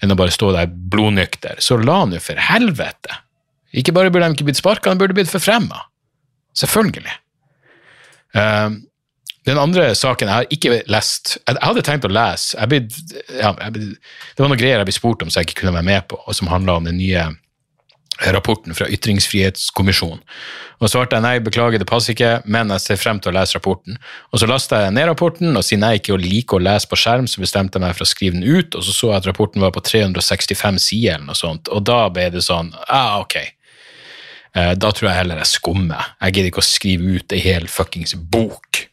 enn 0.00 0.12
å 0.12 0.18
bare 0.18 0.34
stå 0.34 0.52
der 0.56 0.70
blodnykter. 0.70 1.60
Så 1.62 1.78
la 1.80 2.02
nå 2.08 2.20
for 2.22 2.40
helvete! 2.50 3.18
Ikke 3.76 3.94
bare 3.94 4.10
burde 4.10 4.26
de 4.26 4.38
ikke 4.38 4.48
blitt 4.48 4.58
sparka, 4.58 4.90
de 4.90 4.98
burde 4.98 5.14
blitt 5.14 5.30
forfremma. 5.30 5.84
Selvfølgelig. 6.58 7.12
Um, 8.34 8.80
Den 9.46 9.58
andre 9.58 9.88
saken 9.96 10.28
jeg 10.28 10.36
har 10.36 10.52
ikke 10.54 10.74
lest 10.92 11.32
Jeg 11.40 11.56
jeg 11.56 11.64
hadde 11.64 11.82
tenkt 11.82 12.04
å 12.06 12.10
lese 12.12 12.54
jeg 12.54 12.70
ble, 12.70 12.78
ja, 13.40 13.48
jeg 13.56 13.72
ble, 13.74 13.86
Det 13.96 14.42
var 14.44 14.50
noen 14.52 14.60
greier 14.60 14.78
jeg 14.78 14.86
ble 14.86 14.94
spurt 14.94 15.24
om 15.24 15.32
som 15.32 15.40
jeg 15.40 15.48
ikke 15.48 15.62
kunne 15.62 15.72
være 15.74 15.88
med 15.88 16.04
på, 16.12 16.18
og 16.20 16.36
som 16.36 16.50
handla 16.52 16.76
om 16.78 16.86
den 16.86 17.00
nye 17.00 17.24
rapporten 18.34 18.74
fra 18.76 18.86
Ytringsfrihetskommisjonen. 18.92 20.20
Og 20.80 20.88
svarte 20.88 21.16
jeg 21.16 21.24
nei, 21.24 21.34
beklager, 21.44 21.80
det 21.80 21.88
passer 21.88 22.14
ikke, 22.14 22.30
men 22.48 22.72
jeg 22.72 22.80
ser 22.84 22.98
frem 23.00 23.18
til 23.20 23.32
å 23.32 23.36
lese 23.36 23.56
rapporten. 23.58 23.98
Og 24.32 24.40
så 24.40 24.48
lasta 24.48 24.82
jeg 24.84 24.94
ned 24.96 25.08
rapporten, 25.10 25.52
og 25.56 25.64
siden 25.64 25.84
jeg 25.88 26.00
ikke 26.00 26.16
liker 26.20 26.56
å 26.56 26.64
lese 26.64 26.88
på 26.88 26.96
skjerm, 27.00 27.28
så 27.28 27.42
bestemte 27.42 27.76
jeg 27.78 27.84
meg 27.84 27.96
for 27.96 28.06
å 28.06 28.10
skrive 28.10 28.36
den 28.38 28.44
ut, 28.48 28.76
og 28.76 28.84
så 28.86 28.94
så 28.96 29.10
jeg 29.12 29.22
at 29.22 29.30
rapporten 29.30 29.64
var 29.64 29.72
på 29.76 29.82
365 29.84 30.78
sider 30.80 31.16
eller 31.18 31.30
noe 31.32 31.38
sånt, 31.38 31.68
og 31.68 31.84
da 31.88 32.02
ble 32.12 32.28
det 32.32 32.44
sånn 32.46 32.72
ah, 32.88 33.18
ok. 33.20 33.36
Eh, 34.54 34.74
Da 34.80 34.90
tror 34.92 35.10
jeg 35.10 35.18
heller 35.20 35.40
jeg 35.42 35.52
skummer. 35.52 36.14
Jeg 36.20 36.32
gidder 36.34 36.50
ikke 36.52 36.64
å 36.64 36.70
skrive 36.70 37.16
ut 37.16 37.32
ei 37.36 37.42
hel 37.44 37.68
fuckings 37.70 38.14
bok. 38.16 38.86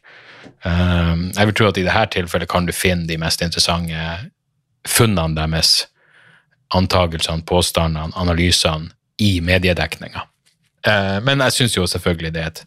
Eh, 0.64 1.14
Jeg 1.36 1.46
vil 1.46 1.54
tro 1.56 1.68
at 1.72 1.78
i 1.80 1.86
dette 1.88 2.06
tilfellet 2.18 2.48
kan 2.48 2.66
du 2.68 2.72
finne 2.72 3.06
de 3.08 3.16
mest 3.18 3.42
interessante 3.42 4.30
funnene 4.88 5.34
deres, 5.36 5.86
antagelsene, 6.74 7.44
påstandene, 7.48 8.12
analysene, 8.16 8.90
i 9.18 9.40
mediedekninga. 9.44 10.22
Eh, 10.86 11.18
Men 11.24 11.40
jeg 11.46 11.52
syns 11.56 11.76
jo 11.76 11.86
selvfølgelig 11.86 12.32
det 12.34 12.42
er 12.42 12.52
et 12.54 12.64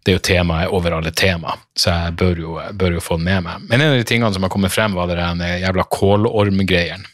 det 0.00 0.14
er 0.14 0.16
jo 0.16 0.22
temaet 0.24 0.70
over 0.72 0.94
alle 0.96 1.10
tema, 1.12 1.52
så 1.76 1.92
jeg 1.92 2.14
bør 2.16 2.38
jo, 2.40 2.52
bør 2.72 2.94
jo 2.96 3.00
få 3.04 3.18
den 3.18 3.26
med 3.26 3.42
meg. 3.44 3.66
Men 3.68 3.82
en 3.82 3.90
av 3.92 3.98
de 4.00 4.06
tingene 4.08 4.32
som 4.32 4.42
har 4.46 4.48
kommet 4.48 4.72
frem, 4.72 4.94
var 4.96 5.10
den 5.12 5.42
jævla 5.60 5.84
kålormgreien. 5.92 7.04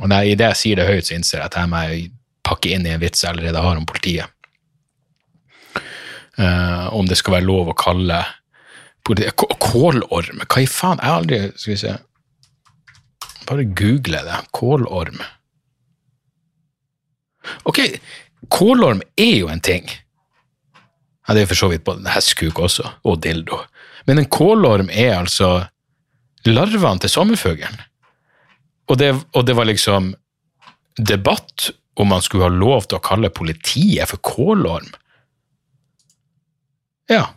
Og 0.00 0.08
når 0.08 0.24
jeg, 0.24 0.32
i 0.32 0.38
det 0.40 0.48
jeg 0.48 0.58
sier 0.58 0.80
det 0.80 0.88
høyt, 0.88 1.06
så 1.06 1.14
innser 1.14 1.38
jeg 1.38 1.46
at 1.46 1.58
jeg 1.60 1.70
må 1.70 1.82
pakke 2.42 2.72
inn 2.74 2.86
i 2.88 2.90
en 2.96 3.00
vits 3.00 3.22
jeg 3.22 3.30
allerede 3.30 3.62
har 3.62 3.78
om 3.78 3.86
politiet. 3.86 4.26
Uh, 6.38 6.88
om 6.96 7.06
det 7.06 7.18
skal 7.20 7.36
være 7.36 7.46
lov 7.46 7.70
å 7.70 7.76
kalle 7.78 8.18
politi- 9.06 9.30
Kålorm? 9.62 10.42
Hva 10.48 10.62
i 10.64 10.66
faen? 10.66 10.98
Jeg 10.98 11.10
har 11.12 11.20
aldri 11.22 11.40
Skal 11.54 11.72
vi 11.74 11.80
se 11.82 11.94
Bare 13.46 13.64
google 13.70 14.22
det. 14.26 14.38
Kålorm. 14.56 15.18
Ok, 17.68 17.80
kålorm 18.52 19.02
er 19.16 19.36
jo 19.36 19.50
en 19.52 19.62
ting. 19.64 19.88
Ja, 21.26 21.34
det 21.34 21.44
er 21.44 21.50
for 21.52 21.58
så 21.58 21.70
vidt 21.72 21.84
både 21.86 22.10
hestkuk 22.10 22.58
også, 22.58 22.88
og 23.06 23.20
dildo. 23.22 23.60
Men 24.06 24.18
en 24.18 24.30
kålorm 24.30 24.90
er 24.90 25.14
altså 25.20 25.52
larvene 26.46 27.02
til 27.02 27.12
sommerfuglen. 27.12 27.78
Og 28.90 28.98
og 29.32 29.46
det 29.46 29.54
var 29.56 29.64
liksom 29.64 30.14
debatt 30.98 31.70
om 31.96 32.08
man 32.08 32.22
skulle 32.24 32.48
ha 32.48 32.52
lov 32.52 32.88
til 32.88 32.98
å 32.98 33.04
kalle 33.04 33.30
politiet 33.30 34.08
for 34.10 34.20
kålorm. 34.24 34.88
Ja, 37.10 37.28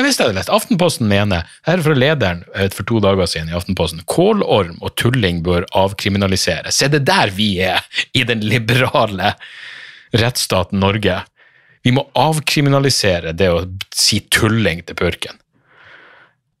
visste 0.00 0.24
jeg 0.24 0.32
det 0.32 0.38
lett. 0.38 0.52
Aftenposten 0.52 1.08
mener, 1.10 1.48
her 1.68 1.76
er 1.76 1.84
fra 1.84 1.96
lederen 1.96 2.40
eh, 2.56 2.70
for 2.72 2.88
to 2.88 3.00
dager 3.04 3.28
siden 3.28 3.50
i 3.52 3.56
Aftenposten, 3.56 4.00
kålorm 4.08 4.78
og 4.80 4.94
tulling 5.00 5.42
bør 5.44 5.66
avkriminaliseres. 5.76 6.78
Se, 6.78 6.88
det 6.88 7.02
er 7.02 7.08
der 7.10 7.34
vi 7.36 7.50
er 7.66 7.84
i 8.16 8.24
den 8.28 8.40
liberale 8.46 9.34
rettsstaten 10.16 10.80
Norge. 10.80 11.20
Vi 11.84 11.92
må 11.92 12.06
avkriminalisere 12.16 13.34
det 13.36 13.50
å 13.52 13.64
si 13.94 14.22
tulling 14.32 14.84
til 14.86 14.96
purken. 14.98 15.38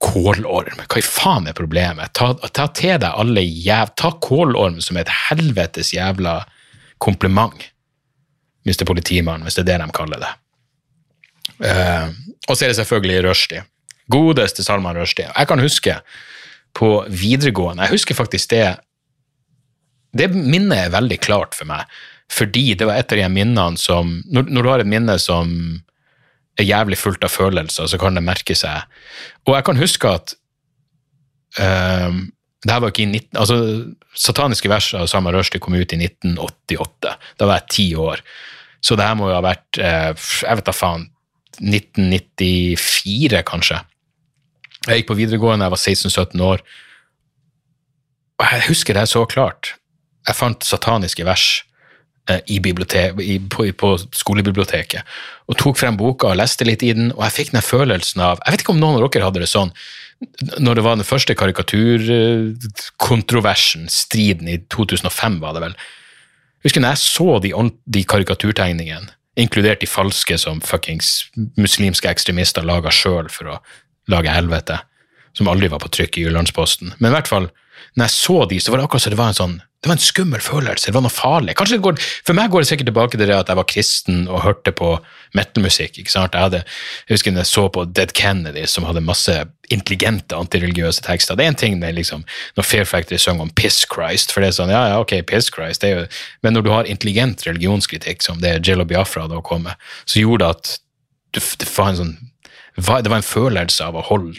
Kålorm, 0.02 0.82
hva 0.82 0.98
i 0.98 1.06
faen 1.06 1.46
er 1.46 1.54
problemet? 1.56 2.10
Ta, 2.18 2.32
ta 2.34 2.66
til 2.74 2.98
deg 2.98 3.08
alle 3.08 3.44
jæv... 3.46 3.94
Ta 3.96 4.10
kålorm 4.18 4.80
som 4.82 4.98
et 4.98 5.10
helvetes 5.28 5.92
jævla 5.94 6.40
kompliment, 7.02 7.68
mister 8.66 8.86
Politimann, 8.86 9.46
hvis 9.46 9.56
det 9.58 9.64
er 9.64 9.70
det 9.72 9.84
de 9.84 9.94
kaller 9.94 10.24
det. 10.24 10.32
Eh, 11.70 12.10
og 12.48 12.56
så 12.56 12.64
er 12.64 12.72
det 12.72 12.78
selvfølgelig 12.80 13.22
Rushdie. 13.26 13.64
Godeste 14.10 14.64
Salman 14.64 14.98
Rushdie. 14.98 15.28
Jeg 15.30 15.48
kan 15.48 15.62
huske 15.62 15.98
på 16.74 16.88
videregående 17.08 17.84
Jeg 17.84 17.92
husker 17.92 18.16
faktisk 18.16 18.50
det 18.50 18.64
Det 20.16 20.30
minnet 20.32 20.78
er 20.78 20.94
veldig 20.94 21.18
klart 21.20 21.54
for 21.54 21.68
meg, 21.68 21.84
fordi 22.32 22.74
det 22.74 22.88
var 22.88 22.96
et 22.96 23.12
av 23.12 23.20
de 23.20 23.28
minnene 23.28 23.76
som 23.80 24.22
Når, 24.26 24.48
når 24.48 24.62
du 24.62 24.70
har 24.72 24.84
et 24.84 24.88
minne 24.88 25.18
som 25.20 25.52
er 26.58 26.68
jævlig 26.68 26.98
fullt 27.00 27.24
av 27.24 27.32
følelser, 27.32 27.86
så 27.88 27.96
kan 27.96 28.12
det 28.12 28.20
merke 28.24 28.52
seg. 28.52 28.84
Og 29.48 29.54
jeg 29.56 29.64
kan 29.64 29.78
huske 29.80 30.10
at 30.18 30.34
um, 31.56 32.26
det 32.62 32.74
her 32.74 32.82
var 32.84 32.92
ikke 32.92 33.06
i 33.06 33.08
19, 33.08 33.38
altså 33.40 33.56
Sataniske 34.12 34.68
vers 34.68 34.90
av 34.94 35.08
Salman 35.08 35.32
Rushdie 35.32 35.62
kom 35.62 35.74
ut 35.74 35.94
i 35.96 35.98
1988. 36.04 37.14
Da 37.40 37.48
var 37.48 37.62
jeg 37.62 37.72
ti 37.72 37.86
år. 37.96 38.20
Så 38.84 38.98
det 38.98 39.06
her 39.06 39.16
må 39.16 39.30
jo 39.30 39.38
ha 39.38 39.42
vært 39.44 39.80
eh, 39.80 40.12
jeg 40.12 40.58
vet 40.58 40.68
da 40.68 40.74
faen 40.76 41.08
1994, 41.62 43.42
kanskje. 43.48 43.80
Jeg 44.88 45.02
gikk 45.02 45.12
på 45.12 45.18
videregående, 45.18 45.68
jeg 45.68 45.74
var 45.74 45.82
16-17 45.82 46.46
år. 46.46 46.64
Og 48.42 48.48
jeg 48.50 48.66
husker 48.68 48.98
det 48.98 49.06
så 49.10 49.22
klart. 49.30 49.76
Jeg 50.26 50.38
fant 50.38 50.66
sataniske 50.66 51.24
vers 51.26 51.46
eh, 52.30 52.40
i 52.50 52.58
i, 52.58 53.38
på, 53.38 53.66
på 53.78 53.88
skolebiblioteket 54.14 55.02
og 55.50 55.58
tok 55.58 55.78
frem 55.78 55.96
boka 55.98 56.30
og 56.30 56.38
leste 56.38 56.64
litt 56.66 56.82
i 56.82 56.94
den, 56.94 57.12
og 57.14 57.22
jeg 57.26 57.36
fikk 57.38 57.50
den 57.52 57.62
følelsen 57.62 58.20
av 58.22 58.38
Jeg 58.44 58.52
vet 58.52 58.60
ikke 58.62 58.74
om 58.74 58.82
noen 58.82 58.96
av 58.98 59.10
dere 59.10 59.26
hadde 59.26 59.42
det 59.42 59.50
sånn 59.50 59.72
når 60.62 60.74
det 60.78 60.84
var 60.84 60.94
den 60.98 61.06
første 61.06 61.34
karikaturkontroversen, 61.38 63.88
striden 63.90 64.48
i 64.50 64.58
2005, 64.70 65.40
var 65.42 65.52
det 65.56 65.62
vel. 65.64 65.74
Jeg 66.62 66.68
husker 66.68 66.82
når 66.84 66.92
jeg 66.94 67.02
så 67.02 67.30
de, 67.42 67.50
de 67.96 68.02
karikaturtegningene, 68.06 69.10
inkludert 69.40 69.80
de 69.80 69.88
falske 69.88 70.36
som 70.38 70.60
fuckings 70.64 71.30
muslimske 71.56 72.10
ekstremister 72.10 72.66
laga 72.66 72.92
sjøl 72.92 73.30
for 73.32 73.54
å 73.54 73.58
lage 74.12 74.32
helvete, 74.32 74.78
som 75.36 75.48
aldri 75.48 75.70
var 75.72 75.80
på 75.82 75.90
trykk 75.94 76.18
i 76.18 76.26
Jyllandsposten. 76.26 76.94
Men 76.98 77.12
i 77.12 77.16
hvert 77.16 77.30
fall, 77.30 77.48
når 77.96 78.08
jeg 78.08 78.16
så 78.16 78.38
de, 78.48 78.60
så 78.60 78.72
var 78.72 78.80
det 78.80 78.88
akkurat 78.88 79.04
som 79.04 79.14
det 79.14 79.20
var 79.20 79.32
en 79.32 79.42
sånn 79.42 79.60
det 79.82 79.90
var 79.90 79.96
en 79.96 80.02
skummel 80.02 80.38
følelse, 80.38 80.86
det 80.86 80.94
var 80.94 81.02
noe 81.02 81.10
farlig. 81.10 81.56
Det 81.58 81.80
går, 81.82 81.96
For 82.22 82.38
meg 82.38 82.52
går 82.52 82.62
det 82.62 82.68
sikkert 82.68 82.86
tilbake 82.86 83.18
til 83.18 83.26
det 83.26 83.34
at 83.34 83.48
jeg 83.50 83.58
var 83.58 83.66
kristen 83.66 84.20
og 84.28 84.44
hørte 84.44 84.70
på 84.78 84.92
metal-musikk. 85.34 85.96
ikke 85.98 86.12
sant? 86.12 86.36
Jeg, 86.38 86.44
hadde, 86.46 86.60
jeg 87.08 87.16
husker 87.16 87.34
jeg 87.34 87.48
så 87.50 87.64
på 87.66 87.82
Dead 87.90 88.12
Kennedy, 88.14 88.62
som 88.70 88.86
hadde 88.86 89.02
masse 89.02 89.34
intelligente 89.74 90.38
antireligiøse 90.38 91.02
tekster. 91.02 91.34
Det 91.34 91.48
er 91.48 91.50
en 91.50 91.58
ting 91.58 91.80
med 91.80 91.96
liksom, 91.98 92.22
når 92.54 92.68
Fair 92.68 92.86
Factory 92.86 93.18
synger 93.18 93.48
om 93.48 93.50
Piss 93.58 93.80
Christ, 93.90 94.30
for 94.30 94.44
det 94.44 94.52
er 94.52 94.56
sånn, 94.60 94.70
ja, 94.70 94.84
ja, 94.92 95.00
ok, 95.02 95.16
Piss 95.26 95.50
Christ, 95.50 95.82
det 95.82 95.90
er 95.90 95.98
jo, 96.04 96.06
men 96.46 96.54
når 96.54 96.62
du 96.62 96.70
har 96.70 96.92
intelligent 96.92 97.42
religionskritikk, 97.48 98.22
som 98.22 98.38
det 98.38 98.60
Jello 98.62 98.86
Biafra 98.86 99.26
da 99.26 99.42
kom 99.42 99.66
med, 99.66 99.90
så 100.06 100.22
gjorde 100.22 100.46
det 100.46 100.60
at 100.60 100.72
du, 101.34 101.42
det 101.58 101.70
var 101.74 101.90
en 101.90 102.00
sånn 102.04 102.14
det 102.78 103.10
var 103.10 103.18
en 103.18 103.26
følelse 103.26 103.84
av 103.84 103.98
å 103.98 104.06
holde 104.06 104.38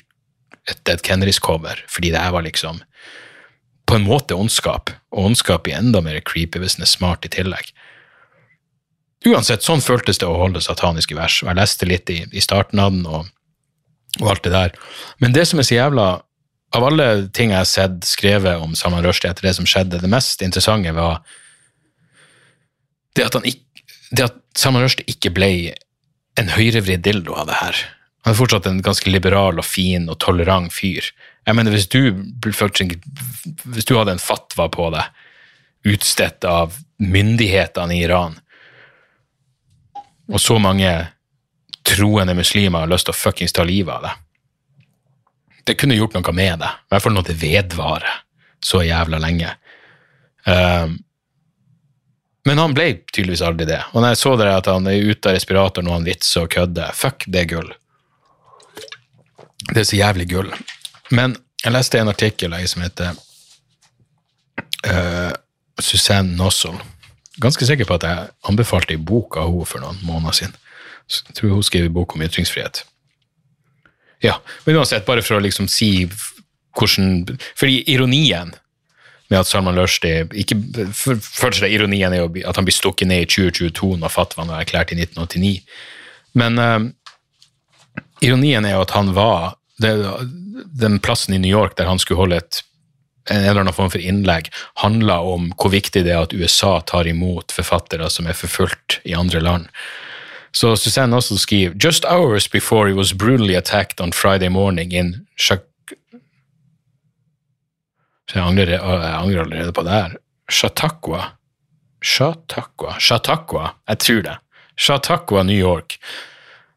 et 0.71 0.79
Dead 0.87 1.03
Kennedys 1.03 1.43
cover, 1.43 1.83
fordi 1.91 2.15
det 2.15 2.23
her 2.23 2.31
var 2.33 2.47
liksom 2.47 2.79
på 3.89 3.97
en 3.97 4.05
måte 4.07 4.35
ondskap, 4.37 4.91
og 5.13 5.29
ondskap 5.29 5.65
blir 5.65 5.77
enda 5.77 6.01
mer 6.03 6.21
creepy 6.25 6.61
hvis 6.61 6.77
den 6.77 6.85
er 6.87 6.91
smart 6.91 7.25
i 7.27 7.31
tillegg. 7.33 7.71
Uansett, 9.27 9.63
sånn 9.63 9.83
føltes 9.83 10.19
det 10.19 10.27
å 10.27 10.39
holde 10.39 10.61
sataniske 10.63 11.15
vers, 11.15 11.39
og 11.43 11.51
jeg 11.51 11.59
leste 11.59 11.87
litt 11.87 12.11
i, 12.11 12.23
i 12.31 12.43
starten 12.43 12.81
av 12.83 12.91
den, 12.95 13.05
og, 13.07 13.29
og 14.19 14.31
alt 14.33 14.43
det 14.47 14.53
der. 14.55 14.75
Men 15.23 15.35
det 15.35 15.45
som 15.49 15.61
er 15.61 15.69
så 15.69 15.81
jævla 15.81 16.11
Av 16.73 16.81
alle 16.81 17.27
ting 17.37 17.51
jeg 17.51 17.59
har 17.59 17.67
sett 17.69 18.05
skrevet 18.09 18.57
om 18.57 18.71
Salman 18.73 19.03
Rushdie 19.05 19.29
etter 19.29 19.45
det 19.45 19.51
som 19.53 19.67
skjedde, 19.69 19.99
det 20.01 20.09
mest 20.09 20.41
interessante 20.41 20.89
var 20.97 21.19
det 23.13 23.27
at, 23.27 23.35
han 23.37 23.45
ikke, 23.45 23.83
det 24.09 24.23
at 24.25 24.39
Salman 24.57 24.81
Rushdie 24.81 25.05
ikke 25.05 25.29
ble 25.35 25.51
en 26.41 26.49
høyrevridd 26.49 27.03
dildo 27.05 27.35
av 27.37 27.51
det 27.51 27.59
her. 27.59 27.83
Han 28.25 28.33
er 28.33 28.39
fortsatt 28.39 28.65
en 28.69 28.81
ganske 28.81 29.11
liberal 29.11 29.61
og 29.61 29.67
fin 29.67 30.09
og 30.09 30.17
tolerant 30.23 30.73
fyr. 30.73 31.11
Jeg 31.43 31.58
mener, 31.58 31.75
hvis 31.75 31.89
du, 31.91 31.99
hvis 33.67 33.88
du 33.88 33.97
hadde 33.97 34.15
en 34.15 34.21
fatwa 34.21 34.69
på 34.71 34.88
det, 34.93 35.03
utstedt 35.93 36.45
av 36.47 36.77
myndighetene 37.03 37.97
i 37.97 38.03
Iran, 38.06 38.38
og 40.32 40.39
så 40.39 40.56
mange 40.62 40.91
troende 41.84 42.36
muslimer 42.38 42.86
har 42.86 42.91
lyst 42.91 43.10
til 43.10 43.15
å 43.15 43.19
fuckings 43.19 43.51
ta 43.56 43.65
livet 43.67 43.91
av 43.91 44.06
det 44.06 44.13
Det 45.67 45.75
kunne 45.79 45.97
gjort 45.97 46.15
noe 46.15 46.32
med 46.36 46.62
det. 46.63 46.69
I 46.71 46.93
hvert 46.93 47.03
fall 47.03 47.15
når 47.17 47.27
det 47.27 47.36
vedvarer 47.41 48.21
så 48.63 48.82
jævla 48.84 49.19
lenge. 49.19 49.51
Um, 50.47 50.97
men 52.43 52.60
han 52.60 52.75
ble 52.75 52.89
tydeligvis 53.13 53.43
aldri 53.47 53.67
det. 53.69 53.79
Og 53.93 54.01
når 54.01 54.13
jeg 54.13 54.21
så 54.23 54.34
det 54.39 54.49
at 54.51 54.67
han 54.71 54.88
er 54.91 55.08
ute 55.08 55.32
av 55.32 55.38
respiratoren 55.38 55.88
og 55.88 55.97
han 55.97 56.08
vitser 56.08 56.43
og 56.43 56.51
kødder, 56.51 56.91
fuck, 56.95 57.23
det 57.32 57.43
er 57.43 57.49
gull. 57.53 57.71
Det 59.71 59.79
er 59.84 59.88
så 59.88 59.99
jævlig 59.99 60.27
gull. 60.34 60.51
Men 61.13 61.38
jeg 61.63 61.73
leste 61.76 61.99
en 62.02 62.12
artikkel 62.12 62.56
ei 62.58 62.65
som 62.67 62.84
heter 62.84 63.13
uh, 64.89 65.32
Suzanne 65.80 66.36
Nossel. 66.38 66.76
Ganske 67.41 67.65
sikker 67.67 67.88
på 67.89 67.97
at 67.99 68.08
jeg 68.08 68.32
anbefalte 68.49 68.95
ei 68.95 69.02
bok 69.02 69.38
av 69.41 69.52
henne 69.52 69.69
for 69.69 69.84
noen 69.84 70.02
måneder 70.08 70.39
siden. 70.39 70.58
Jeg 71.12 71.38
tror 71.38 71.56
hun 71.58 71.65
skrev 71.65 71.88
en 71.88 71.95
bok 71.95 72.15
om 72.15 72.26
ytringsfrihet. 72.26 72.84
Ja, 74.23 74.38
men 74.65 74.78
uansett, 74.80 75.06
bare 75.06 75.23
for 75.26 75.38
å 75.38 75.43
liksom 75.43 75.67
si 75.67 76.08
hvordan 76.73 77.38
Fordi 77.60 77.84
ironien 77.91 78.54
med 79.30 79.39
at 79.39 79.49
Salman 79.49 79.78
Rushdie 79.78 80.23
ikke, 80.41 80.56
for, 80.95 81.19
Først 81.21 81.62
er 81.62 81.73
ironien 81.73 82.13
er 82.13 82.23
jo 82.23 82.30
at 82.47 82.58
han 82.58 82.65
blir 82.65 82.73
stukket 82.73 83.10
ned 83.12 83.26
i 83.26 83.30
2022 83.30 83.97
når 84.02 84.13
fatwaen 84.13 84.49
var 84.49 84.63
erklært 84.63 84.93
i 84.95 84.97
1989. 84.97 85.62
Men 86.39 86.58
uh, 86.58 86.88
ironien 88.26 88.65
er 88.65 88.78
jo 88.78 88.86
at 88.88 88.95
han 88.97 89.13
var 89.13 89.54
det, 89.83 89.95
den 90.79 90.99
plassen 91.03 91.35
i 91.35 91.41
New 91.43 91.51
York 91.51 91.77
der 91.77 91.89
han 91.91 92.01
skulle 92.01 92.23
holde 92.23 92.39
et, 92.41 92.61
en 93.31 93.43
eller 93.43 93.63
annen 93.63 93.75
form 93.75 93.91
for 93.93 94.03
innlegg, 94.03 94.49
handla 94.81 95.19
om 95.23 95.51
hvor 95.57 95.73
viktig 95.73 96.05
det 96.05 96.15
er 96.15 96.25
at 96.25 96.33
USA 96.35 96.79
tar 96.87 97.07
imot 97.07 97.53
forfattere 97.55 98.09
som 98.11 98.27
er 98.27 98.37
forfulgt 98.37 98.99
i 99.07 99.15
andre 99.17 99.43
land. 99.43 99.69
Så 100.53 100.75
Suzanne 100.77 101.17
også 101.17 101.37
skriver 101.41 101.77
Just 101.83 102.05
hours 102.05 102.47
before 102.47 102.89
he 102.89 102.95
was 102.95 103.13
brutally 103.13 103.55
attacked 103.55 104.01
on 104.01 104.13
Friday 104.13 104.49
morning 104.49 104.93
in 104.93 105.27
Chak... 105.39 105.61
Så 108.29 108.39
jeg 108.39 108.47
angrer, 108.47 108.69
jeg 108.69 109.15
angrer 109.17 109.41
allerede 109.43 109.73
på 109.73 109.83
det 109.83 109.91
her. 109.91 110.13
Chautauqua. 110.51 111.23
Chautauqua. 112.03 112.99
Chautauqua, 112.99 113.73
jeg 113.87 113.99
tror 113.99 114.21
det. 114.21 114.37
Chautauqua, 114.77 115.43
New 115.43 115.57
York. 115.57 115.97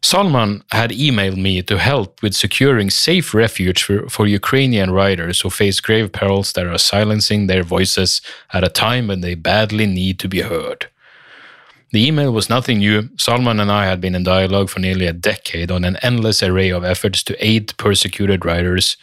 Salman 0.06 0.62
had 0.70 0.92
emailed 0.92 1.36
me 1.36 1.62
to 1.62 1.78
help 1.78 2.22
with 2.22 2.32
securing 2.32 2.90
safe 2.90 3.34
refuge 3.34 3.82
for, 3.82 4.08
for 4.08 4.24
Ukrainian 4.28 4.92
riders 4.92 5.40
who 5.40 5.50
face 5.50 5.80
grave 5.80 6.12
perils 6.12 6.52
that 6.52 6.64
are 6.64 6.78
silencing 6.78 7.48
their 7.48 7.64
voices 7.64 8.22
at 8.52 8.62
a 8.62 8.68
time 8.68 9.08
when 9.08 9.20
they 9.20 9.34
badly 9.34 9.84
need 9.84 10.20
to 10.20 10.28
be 10.28 10.42
heard. 10.42 10.86
The 11.90 12.06
email 12.06 12.32
was 12.32 12.48
nothing 12.48 12.78
new. 12.78 13.08
Salman 13.18 13.58
and 13.58 13.72
I 13.72 13.86
had 13.86 14.00
been 14.00 14.14
in 14.14 14.22
dialogue 14.22 14.68
for 14.70 14.78
nearly 14.78 15.06
a 15.06 15.12
decade 15.12 15.72
on 15.72 15.82
an 15.84 15.96
endless 16.02 16.40
array 16.40 16.70
of 16.70 16.84
efforts 16.84 17.24
to 17.24 17.44
aid 17.44 17.76
persecuted 17.76 18.44
writers 18.44 18.96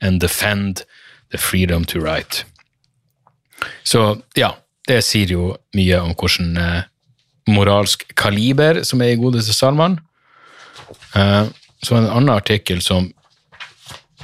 and 0.00 0.18
defend 0.18 0.84
the 1.30 1.38
freedom 1.38 1.84
to 1.84 2.00
write. 2.00 2.44
Så 3.84 4.22
ja, 4.34 4.56
det 4.88 5.04
sier 5.04 5.30
jo 5.30 5.56
mye 5.74 6.00
om 6.00 6.14
eh, 6.56 6.82
moralsk 7.46 8.04
kaliber 8.16 8.82
som 8.82 9.00
er 9.02 9.14
i 9.14 9.22
godeste 9.22 9.54
Salman. 9.54 10.00
Eh, 11.14 11.44
så 11.82 11.96
en 11.96 12.10
annen 12.10 12.34
artikkel 12.34 12.82
som 12.82 13.12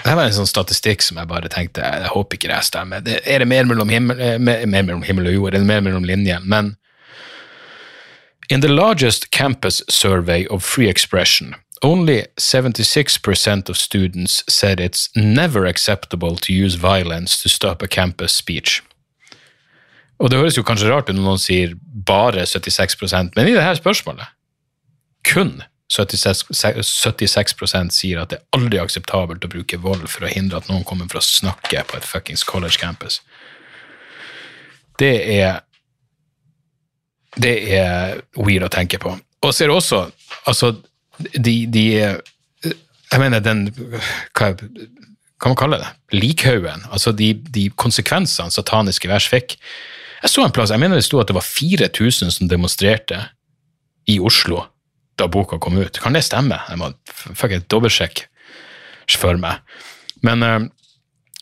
det 0.04 0.12
var 0.18 0.26
en 0.26 0.34
sånn 0.34 0.48
statistikk 0.50 1.04
som 1.06 1.20
jeg 1.20 1.30
bare 1.30 1.48
tenkte 1.48 1.84
jeg 1.84 2.10
håper 2.12 2.36
ikke 2.36 2.50
det 2.50 2.62
stemmer. 2.66 3.04
Er 3.06 3.40
det 3.40 3.48
mer 3.48 3.68
mellom, 3.68 3.88
himmel, 3.88 4.18
eh, 4.20 4.38
mer, 4.38 4.66
mer 4.66 4.82
mellom 4.82 5.04
himmel 5.06 5.30
og 5.30 5.36
jord? 5.36 5.54
Er 5.54 5.62
det 5.62 5.70
mer 5.70 5.84
mellom 5.86 6.04
linjene? 6.04 6.44
Men 6.44 6.74
In 8.50 8.60
the 8.60 8.68
largest 8.68 9.30
campus 9.30 9.82
survey 9.88 10.46
of 10.48 10.62
free 10.62 10.86
expression, 10.86 11.54
only 11.82 12.26
76% 12.38 13.70
of 13.70 13.76
students 13.78 14.44
said 14.46 14.80
it's 14.80 15.08
never 15.16 15.64
acceptable 15.64 16.36
to 16.36 16.52
use 16.52 16.74
violence 16.74 17.42
to 17.42 17.48
stop 17.48 17.82
a 17.82 17.88
campus 17.88 18.32
speech. 18.32 18.82
Og 20.20 20.30
det 20.30 20.38
høres 20.38 20.56
jo 20.56 20.62
kanskje 20.62 20.90
rart 20.92 21.08
ut 21.08 21.16
når 21.16 21.24
noen 21.24 21.40
sier 21.42 21.72
bare 22.06 22.44
76% 22.46 23.34
men 23.34 23.48
i 23.48 23.56
dette 23.56 23.80
spørsmålet 23.80 24.28
kun 25.26 25.62
76, 25.94 26.46
76% 26.50 27.94
sier 27.94 28.22
at 28.22 28.32
det 28.32 28.40
er 28.40 28.58
aldri 28.58 28.80
akseptabelt 28.82 29.44
å 29.46 29.50
bruke 29.52 29.78
vold 29.82 30.08
for 30.10 30.26
å 30.26 30.32
hindre 30.32 30.58
at 30.58 30.70
noen 30.70 30.86
kommer 30.86 31.06
for 31.10 31.20
å 31.20 31.26
snakke 31.26 31.84
på 31.86 31.98
et 31.98 32.08
fuckings 32.08 32.42
college 32.48 32.80
campus. 32.82 33.20
Det 34.98 35.14
er 35.36 35.62
det 37.34 37.54
er 37.74 38.20
weird 38.38 38.66
å 38.66 38.70
tenke 38.70 38.98
på. 39.02 39.10
Og 39.42 39.50
så 39.50 39.64
er 39.64 39.70
det 39.70 39.74
også 39.74 40.04
altså, 40.46 40.68
de, 41.34 41.54
de 41.66 41.82
Jeg 41.90 43.18
mener, 43.20 43.42
den 43.42 43.66
Hva 44.34 44.52
hva 45.44 45.50
man 45.50 45.58
kaller 45.60 45.82
det? 45.82 45.88
Likhaugen. 46.16 46.86
Altså 46.88 47.12
de, 47.12 47.34
de, 47.52 47.66
konsekvensene 47.76 48.54
sataniske 48.54 49.10
vers 49.10 49.26
fikk. 49.28 49.58
Jeg 50.22 50.32
så 50.32 50.44
en 50.44 50.54
plass, 50.54 50.72
jeg 50.72 50.80
mener 50.80 50.96
det 50.96 51.04
sto 51.04 51.18
at 51.20 51.28
det 51.28 51.36
var 51.36 51.44
4000 51.44 52.32
som 52.32 52.48
demonstrerte 52.48 53.18
i 54.08 54.16
Oslo 54.24 54.62
da 55.20 55.28
boka 55.30 55.58
kom 55.62 55.78
ut. 55.78 56.00
Kan 56.02 56.16
det 56.16 56.24
stemme? 56.26 56.60
Jeg 56.68 56.80
må 56.80 56.92
fuck 57.08 57.54
dobbeltsjekke 57.70 58.28
for 59.20 59.38
meg. 59.40 59.60
Men 60.24 60.42
uh, 60.42 60.60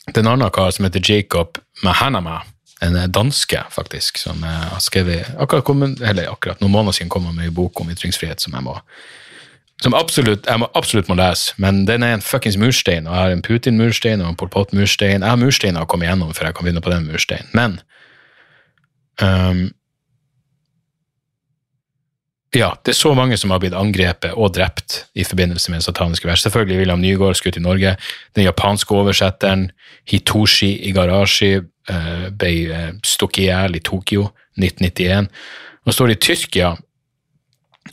det 0.09 0.19
er 0.19 0.25
en 0.25 0.35
annen 0.35 0.53
kar 0.55 0.73
som 0.75 0.87
heter 0.89 1.05
Jacob 1.05 1.61
Mahanama, 1.83 2.43
en 2.83 2.97
danske, 3.15 3.61
faktisk, 3.71 4.19
som 4.19 4.43
har 4.43 4.81
skrevet 4.83 5.29
akkurat, 5.39 5.65
kommet, 5.65 6.01
eller 6.03 6.33
akkurat 6.33 6.59
noen 6.61 6.73
måneder 6.75 6.97
siden 6.97 7.13
kom 7.15 7.29
han 7.29 7.37
med 7.39 7.53
en 7.53 7.55
bok 7.55 7.79
om 7.81 7.93
ytringsfrihet 7.93 8.43
som 8.43 8.57
jeg 8.59 8.67
må 8.67 8.75
som 9.83 9.95
absolutt, 9.99 10.47
jeg 10.47 10.61
må, 10.63 10.69
absolutt 10.79 11.09
må 11.11 11.17
lese, 11.19 11.55
men 11.63 11.83
den 11.89 12.05
er 12.07 12.17
en 12.17 12.25
fuckings 12.25 12.59
murstein. 12.61 13.07
og 13.07 13.15
Jeg 13.15 13.23
har 13.23 13.35
en 13.35 13.43
Putin-murstein 13.43 14.23
og 14.23 14.29
en 14.31 14.39
Pol 14.39 14.51
Pot-murstein. 14.53 15.23
Jeg 15.23 15.31
har 15.31 15.41
mursteiner 15.41 15.83
å 15.83 15.89
komme 15.91 16.07
igjennom 16.07 16.31
før 16.37 16.49
jeg 16.49 16.57
kan 16.59 16.69
begynne 16.69 16.85
på 16.85 16.93
den 16.93 17.09
mursteinen. 17.11 17.49
Men 17.57 17.81
um, 19.19 19.65
ja, 22.55 22.75
det 22.85 22.93
er 22.93 22.99
så 22.99 23.15
mange 23.17 23.37
som 23.41 23.51
har 23.51 23.63
blitt 23.63 23.77
angrepet 23.77 24.35
og 24.37 24.53
drept 24.53 25.07
i 25.17 25.25
forbindelse 25.25 25.73
med 25.73 25.85
sataniske 25.85 26.29
vers. 26.29 26.43
Selvfølgelig 26.45 26.83
William 26.83 27.01
Nygaard 27.01 27.39
skutt 27.39 27.57
i 27.57 27.65
Norge. 27.65 27.95
Den 28.37 28.45
japanske 28.45 28.95
oversetteren 28.95 29.71
Hitoshi 30.05 30.75
Igarashi 30.91 31.55
uh, 31.63 32.27
ble 32.29 32.53
uh, 32.69 32.91
stukket 33.05 33.47
i 33.47 33.47
hjel 33.49 33.79
i 33.79 33.85
Tokyo 33.89 34.29
1991. 34.61 35.31
Nå 35.87 35.97
står 35.97 36.13
det 36.13 36.19
i 36.19 36.25
Tyrkia 36.29 36.75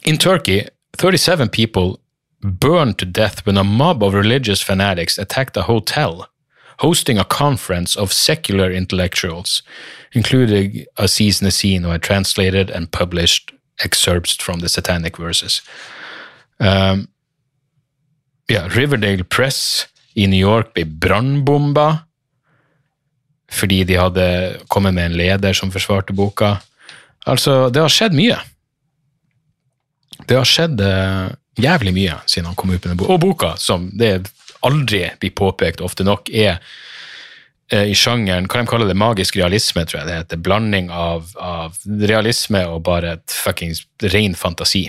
In 0.06 0.18
Turkey, 0.18 0.68
37 1.00 1.50
people 1.50 1.96
burned 2.44 2.98
to 3.00 3.06
death 3.06 3.48
when 3.48 3.58
a 3.58 3.64
mob 3.64 4.04
of 4.04 4.14
religious 4.14 4.62
fanatics 4.62 5.18
attacked 5.18 5.58
a 5.58 5.62
hotel 5.62 6.28
hosting 6.80 7.18
a 7.18 7.26
conference 7.26 7.96
of 7.98 8.14
secular 8.14 8.72
intellectuals, 8.72 9.64
including 10.14 10.86
Aziz 10.98 11.42
Nassin, 11.42 11.82
who 11.82 11.90
had 11.90 12.02
translated 12.02 12.70
and 12.70 12.92
published 12.92 13.52
excerpts 13.86 14.36
from 14.40 14.60
the 14.60 14.70
Satanic 14.70 15.18
Verses. 15.18 15.62
Um, 16.58 17.08
ja, 18.50 18.68
Riverdale 18.68 19.24
Press 19.24 19.88
i 20.14 20.28
New 20.28 20.40
York 20.40 20.74
ble 20.74 20.86
brannbomba 20.86 21.90
fordi 23.50 23.84
de 23.84 23.96
hadde 23.98 24.26
kommet 24.70 24.94
med 24.94 25.10
en 25.10 25.18
leder 25.18 25.56
som 25.58 25.72
forsvarte 25.74 26.14
boka. 26.14 26.60
Altså, 27.26 27.72
det 27.74 27.82
har 27.82 27.90
skjedd 27.90 28.14
mye. 28.14 28.36
Det 30.30 30.38
har 30.38 30.46
skjedd 30.46 30.84
uh, 30.86 31.32
jævlig 31.58 31.96
mye 31.96 32.20
siden 32.30 32.52
han 32.52 32.58
kom 32.60 32.70
ut 32.70 32.86
med 32.86 33.00
boka. 33.00 33.16
Og 33.16 33.24
boka, 33.24 33.56
som 33.58 33.90
det 33.98 34.30
aldri 34.66 35.08
blir 35.18 35.34
påpekt 35.34 35.82
ofte 35.82 36.06
nok, 36.06 36.30
er 36.30 36.60
i 37.74 37.96
sjangeren 37.98 38.48
hva 38.50 38.64
de 38.64 38.70
kaller 38.70 38.90
det, 38.90 38.98
magisk 38.98 39.38
realisme, 39.38 39.84
tror 39.86 40.02
jeg 40.02 40.10
det 40.10 40.18
heter. 40.24 40.42
Blanding 40.42 40.90
av, 40.94 41.30
av 41.38 41.78
realisme 41.86 42.64
og 42.66 42.82
bare 42.88 43.18
et 43.20 43.36
fuckings 43.36 43.84
ren 44.14 44.38
fantasi. 44.38 44.88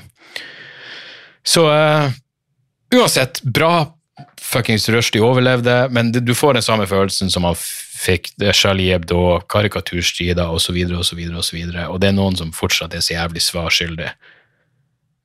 Så 1.47 1.67
uh, 1.69 2.09
uansett, 2.95 3.43
bra 3.43 3.91
fuckings 4.41 4.89
Rushdie 4.89 5.23
overlevde, 5.23 5.89
men 5.95 6.13
du 6.13 6.35
får 6.35 6.57
den 6.59 6.65
samme 6.65 6.87
følelsen 6.91 7.31
som 7.31 7.47
han 7.49 7.57
fikk 8.01 8.33
Charlie 8.57 8.91
Hebdo, 8.95 9.41
karikaturstrider 9.53 10.51
osv., 10.51 10.77
osv., 10.97 11.21
osv. 11.43 11.61
Og 11.87 12.01
det 12.01 12.11
er 12.11 12.17
noen 12.17 12.39
som 12.39 12.53
fortsatt 12.57 12.97
er 12.97 13.05
så 13.05 13.17
jævlig 13.19 13.45
svarskyldig 13.45 14.11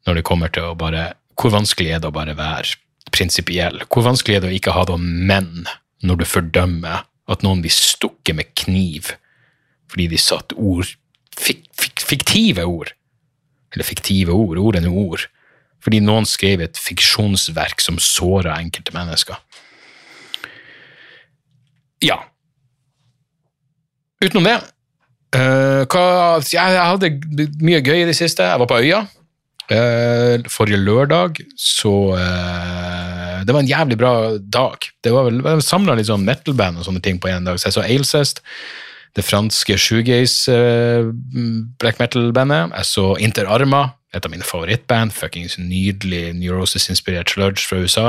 når 0.05 0.19
det 0.19 0.27
kommer 0.27 0.51
til 0.53 0.67
å 0.67 0.75
bare 0.77 1.15
Hvor 1.35 1.51
vanskelig 1.51 1.89
er 1.91 1.99
det 1.99 2.07
å 2.07 2.15
bare 2.15 2.35
være 2.37 2.77
prinsipiell? 3.11 3.81
Hvor 3.91 4.05
vanskelig 4.05 4.37
er 4.37 4.43
det 4.43 4.51
å 4.51 4.55
ikke 4.55 4.75
ha 4.75 4.85
noen 4.87 5.07
menn 5.27 5.65
når 6.05 6.21
du 6.21 6.25
fordømmer 6.29 7.01
at 7.31 7.45
noen 7.45 7.63
blir 7.63 7.73
stukket 7.73 8.37
med 8.37 8.53
kniv 8.57 9.15
fordi 9.91 10.07
de 10.11 10.17
satt 10.19 10.53
ord 10.57 10.89
fik, 11.37 11.65
fik, 11.77 12.01
Fiktive 12.05 12.65
ord. 12.67 12.91
Eller 13.73 13.87
fiktive 13.87 14.33
ord, 14.33 14.59
ordene 14.61 14.91
ord. 14.91 15.25
Fordi 15.83 16.01
noen 16.03 16.27
skrev 16.29 16.63
et 16.65 16.77
fiksjonsverk 16.79 17.81
som 17.83 17.97
såra 18.01 18.57
enkelte 18.61 18.93
mennesker. 18.95 19.39
Ja. 22.03 22.19
Utenom 24.23 24.47
det 24.47 24.55
uh, 25.35 25.83
hva, 25.91 26.05
Jeg 26.51 26.79
hadde 26.79 27.11
mye 27.61 27.81
gøy 27.85 28.03
i 28.03 28.09
det 28.09 28.17
siste. 28.17 28.45
Jeg 28.45 28.61
var 28.61 28.69
på 28.69 28.81
øya. 28.81 29.05
Uh, 29.65 30.45
forrige 30.51 30.77
lørdag, 30.77 31.39
så 31.57 31.93
uh, 32.13 33.14
Det 33.45 33.55
var 33.55 33.63
en 33.63 33.69
jævlig 33.69 33.97
bra 34.01 34.13
dag. 34.39 34.87
Det 35.03 35.13
var 35.13 35.29
vel 35.29 35.61
samla 35.63 35.97
sånn 36.03 36.25
metal-band 36.27 36.81
og 36.81 36.87
sånne 36.87 37.03
ting 37.05 37.19
på 37.21 37.31
én 37.31 37.47
dag. 37.47 37.59
Så 37.59 37.69
jeg 37.69 37.77
så 37.77 37.85
Ailsest, 37.85 38.41
det 39.15 39.23
franske 39.23 39.77
shoegaze 39.79 40.51
uh, 40.51 41.11
black 41.81 42.01
metal-bandet. 42.01 42.73
Jeg 42.75 42.89
så 42.91 43.11
Inter 43.23 43.47
Arma, 43.51 43.87
et 44.15 44.25
av 44.25 44.33
mine 44.33 44.47
favorittband. 44.47 45.13
Fuckings 45.15 45.59
nydelig 45.61 46.33
Neurosis-inspirert 46.39 47.31
sludge 47.31 47.67
fra 47.67 47.79
USA. 47.83 48.07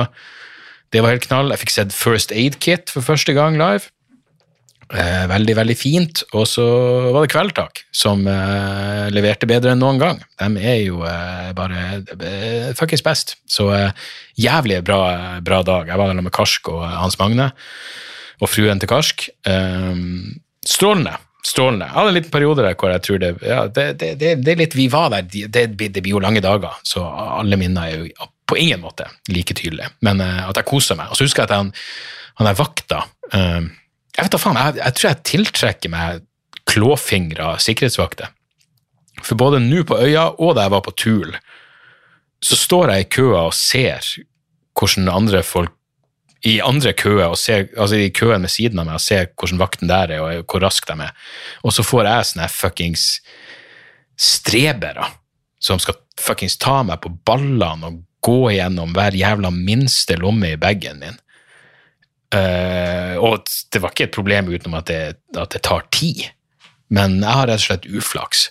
Det 0.95 1.03
var 1.03 1.15
helt 1.15 1.27
knall. 1.27 1.53
Jeg 1.53 1.65
fikk 1.65 1.75
sett 1.75 1.95
First 1.95 2.33
Aid 2.35 2.59
Kit 2.63 2.93
for 2.95 3.05
første 3.05 3.35
gang 3.37 3.59
live. 3.59 3.91
Eh, 4.95 5.25
veldig, 5.27 5.55
veldig 5.59 5.75
fint. 5.79 6.23
Og 6.39 6.47
så 6.47 6.65
var 7.11 7.25
det 7.25 7.33
Kveldtak, 7.33 7.83
som 7.95 8.23
eh, 8.31 9.07
leverte 9.15 9.49
bedre 9.51 9.75
enn 9.75 9.83
noen 9.83 9.99
gang. 9.99 10.21
De 10.39 10.63
er 10.63 10.81
jo 10.85 11.01
eh, 11.09 11.51
bare 11.59 11.85
eh, 12.15 12.73
fuckings 12.79 13.03
best. 13.03 13.35
Så 13.51 13.69
eh, 13.75 14.09
jævlig 14.39 14.83
bra, 14.87 15.01
bra 15.43 15.63
dag. 15.67 15.91
Jeg 15.91 15.99
var 15.99 16.13
der 16.13 16.23
med 16.23 16.35
Karsk 16.35 16.71
og 16.71 16.85
Hans 16.87 17.19
Magne, 17.19 17.51
og 18.39 18.53
fruen 18.53 18.83
til 18.83 18.91
Karsk. 18.93 19.27
Eh, 19.49 20.05
strålende. 20.67 21.17
Strålende. 21.47 21.89
Jeg 21.89 21.95
hadde 21.95 22.13
en 22.13 22.19
liten 22.19 22.35
periode 22.35 22.63
der 22.63 22.79
hvor 22.79 22.91
jeg 22.91 23.03
tror 23.07 23.19
det 23.23 23.29
ja, 23.47 23.59
det, 23.71 23.85
det, 24.01 24.15
det, 24.19 24.49
er 24.51 24.59
litt 24.59 24.75
Vi 24.75 24.89
var 24.91 25.13
der, 25.13 25.27
det, 25.31 25.77
blir 25.79 26.17
jo 26.17 26.23
lange 26.23 26.43
dager, 26.43 26.75
så 26.83 27.05
alle 27.39 27.59
minner 27.61 27.87
er 27.87 28.01
jo 28.01 28.31
på 28.47 28.59
ingen 28.59 28.83
måte 28.83 29.07
like 29.31 29.55
tydelig, 29.59 29.89
men 30.07 30.23
eh, 30.23 30.45
at 30.47 30.59
jeg 30.59 30.69
koser 30.69 30.99
meg. 30.99 31.11
Og 31.11 31.19
så 31.19 31.27
husker 31.27 31.43
jeg 31.43 31.51
at 31.51 31.57
han, 31.59 31.73
han 32.39 32.51
er 32.51 32.59
vakta 32.59 33.03
eh, 33.35 33.67
Jeg 34.17 34.25
vet 34.25 34.33
da 34.33 34.41
faen, 34.41 34.59
jeg, 34.61 34.79
jeg 34.81 34.97
tror 34.97 35.09
jeg 35.11 35.25
tiltrekker 35.31 35.93
meg 35.93 36.25
klåfingra 36.67 37.57
sikkerhetsvakter. 37.63 38.33
For 39.23 39.39
både 39.39 39.61
nå 39.63 39.85
på 39.89 39.99
øya 40.03 40.29
og 40.35 40.57
da 40.57 40.67
jeg 40.67 40.75
var 40.75 40.85
på 40.85 40.95
Tul, 40.99 41.37
så 42.45 42.59
står 42.59 42.93
jeg 42.93 43.07
i 43.07 43.11
køa 43.17 43.47
og 43.49 43.55
ser 43.57 44.05
hvordan 44.77 45.09
andre 45.09 45.43
folk 45.47 45.73
i 46.47 46.59
andre 46.63 46.93
køer, 46.93 47.31
og 47.33 47.39
ser, 47.41 47.67
altså 47.75 47.99
i 47.99 48.13
køen 48.15 48.45
ved 48.45 48.53
siden 48.53 48.79
av 48.79 48.87
meg, 48.87 48.99
og 48.99 49.03
ser 49.03 49.31
hvordan 49.33 49.59
vakten 49.59 49.91
der 49.91 50.13
er, 50.15 50.23
og 50.23 50.45
hvor 50.45 50.63
rask 50.63 50.87
de 50.87 50.95
er. 51.03 51.15
Og 51.65 51.75
så 51.75 51.83
får 51.83 52.07
jeg 52.07 52.29
sånne 52.31 52.49
fuckings 52.53 53.07
strebere 54.21 55.09
som 55.63 55.81
skal 55.83 55.99
fuckings 56.21 56.59
ta 56.61 56.83
meg 56.87 57.01
på 57.03 57.11
ballene 57.27 57.91
og 57.91 58.03
gå 58.27 58.53
gjennom 58.55 58.95
hver 58.95 59.17
jævla 59.17 59.51
minste 59.55 60.19
lomme 60.21 60.53
i 60.55 60.61
bagen 60.61 61.01
min. 61.03 61.19
Uh, 62.37 63.17
og 63.23 63.47
det 63.73 63.81
var 63.81 63.93
ikke 63.95 64.09
et 64.09 64.17
problem 64.17 64.51
utenom 64.51 64.81
at 64.81 64.91
det, 64.91 65.03
at 65.39 65.55
det 65.55 65.63
tar 65.65 65.87
tid, 65.95 66.27
men 66.93 67.21
jeg 67.23 67.39
har 67.39 67.49
rett 67.49 67.63
og 67.63 67.67
slett 67.69 67.87
uflaks. 67.89 68.49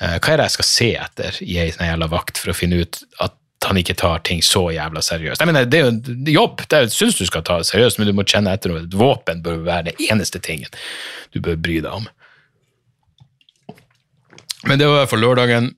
Uh, 0.00 0.16
hva 0.16 0.32
er 0.32 0.40
det 0.40 0.48
jeg 0.48 0.56
skal 0.56 0.68
se 0.68 0.88
etter 1.02 1.42
i 1.44 1.58
ei 1.62 1.68
sånn 1.74 1.90
jævla 1.90 2.08
vakt 2.10 2.40
for 2.40 2.52
å 2.52 2.56
finne 2.56 2.80
ut 2.82 3.02
at 3.20 3.36
han 3.66 3.76
ikke 3.76 3.98
tar 4.00 4.22
ting 4.24 4.40
så 4.40 4.70
jævla 4.72 5.02
seriøst. 5.04 5.42
Jeg 5.42 5.50
mener, 5.50 5.66
Det 5.68 5.78
er 5.78 5.84
jo 5.84 5.90
en 5.92 6.30
jobb, 6.32 6.62
det 6.72 6.80
syns 6.94 7.18
du 7.18 7.26
skal 7.28 7.44
ta 7.44 7.58
det 7.60 7.68
seriøst, 7.68 7.98
men 8.00 8.08
du 8.08 8.14
må 8.16 8.24
kjenne 8.24 8.54
etter 8.56 8.72
noe. 8.72 8.86
Et 8.86 8.96
våpen 8.96 9.42
bør 9.44 9.60
være 9.66 9.90
det 9.90 10.08
eneste 10.08 10.40
tingen 10.40 10.72
du 11.36 11.42
bør 11.44 11.60
bry 11.60 11.76
deg 11.84 11.92
om. 11.92 12.08
Men 14.64 14.80
det 14.80 14.88
var 14.88 15.06
for 15.12 15.20
lørdagen, 15.20 15.74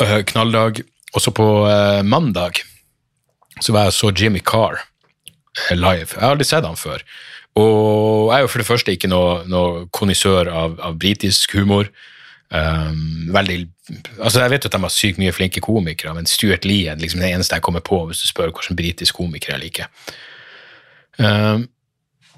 øh, 0.00 0.22
knalldag. 0.32 0.80
Og 1.14 1.22
så 1.22 1.30
på 1.30 1.44
mandag 2.02 2.64
så 3.60 3.72
var 3.72 3.86
jeg 3.86 3.92
og 3.92 3.98
så 4.00 4.10
Jimmy 4.16 4.40
Carr 4.42 4.80
live. 5.74 6.10
Jeg 6.12 6.22
har 6.22 6.34
aldri 6.34 6.48
sett 6.48 6.66
han 6.66 6.78
før. 6.78 7.04
Og 7.60 8.32
jeg 8.32 8.36
er 8.36 8.42
jo 8.42 8.50
for 8.50 8.62
det 8.62 8.66
første 8.66 8.94
ikke 8.94 9.10
noe, 9.10 9.44
noe 9.50 9.84
konnissør 9.94 10.50
av, 10.50 10.74
av 10.82 10.98
britisk 10.98 11.54
humor. 11.58 11.90
Um, 12.54 13.30
veldig 13.34 13.64
altså 14.22 14.42
Jeg 14.44 14.50
vet 14.52 14.64
jo 14.64 14.68
at 14.68 14.74
de 14.76 14.80
har 14.84 14.92
sykt 14.92 15.18
mye 15.18 15.32
flinke 15.34 15.62
komikere, 15.64 16.12
men 16.16 16.28
Stuart 16.28 16.64
Lee 16.68 16.90
er 16.90 17.00
liksom 17.00 17.22
det 17.22 17.32
eneste 17.34 17.56
jeg 17.56 17.64
kommer 17.66 17.82
på 17.84 17.98
hvis 18.08 18.22
du 18.22 18.28
spør 18.28 18.52
hvilken 18.52 18.78
britisk 18.78 19.18
komiker 19.18 19.54
jeg 19.54 19.64
liker. 19.64 20.12
Um, 21.18 21.66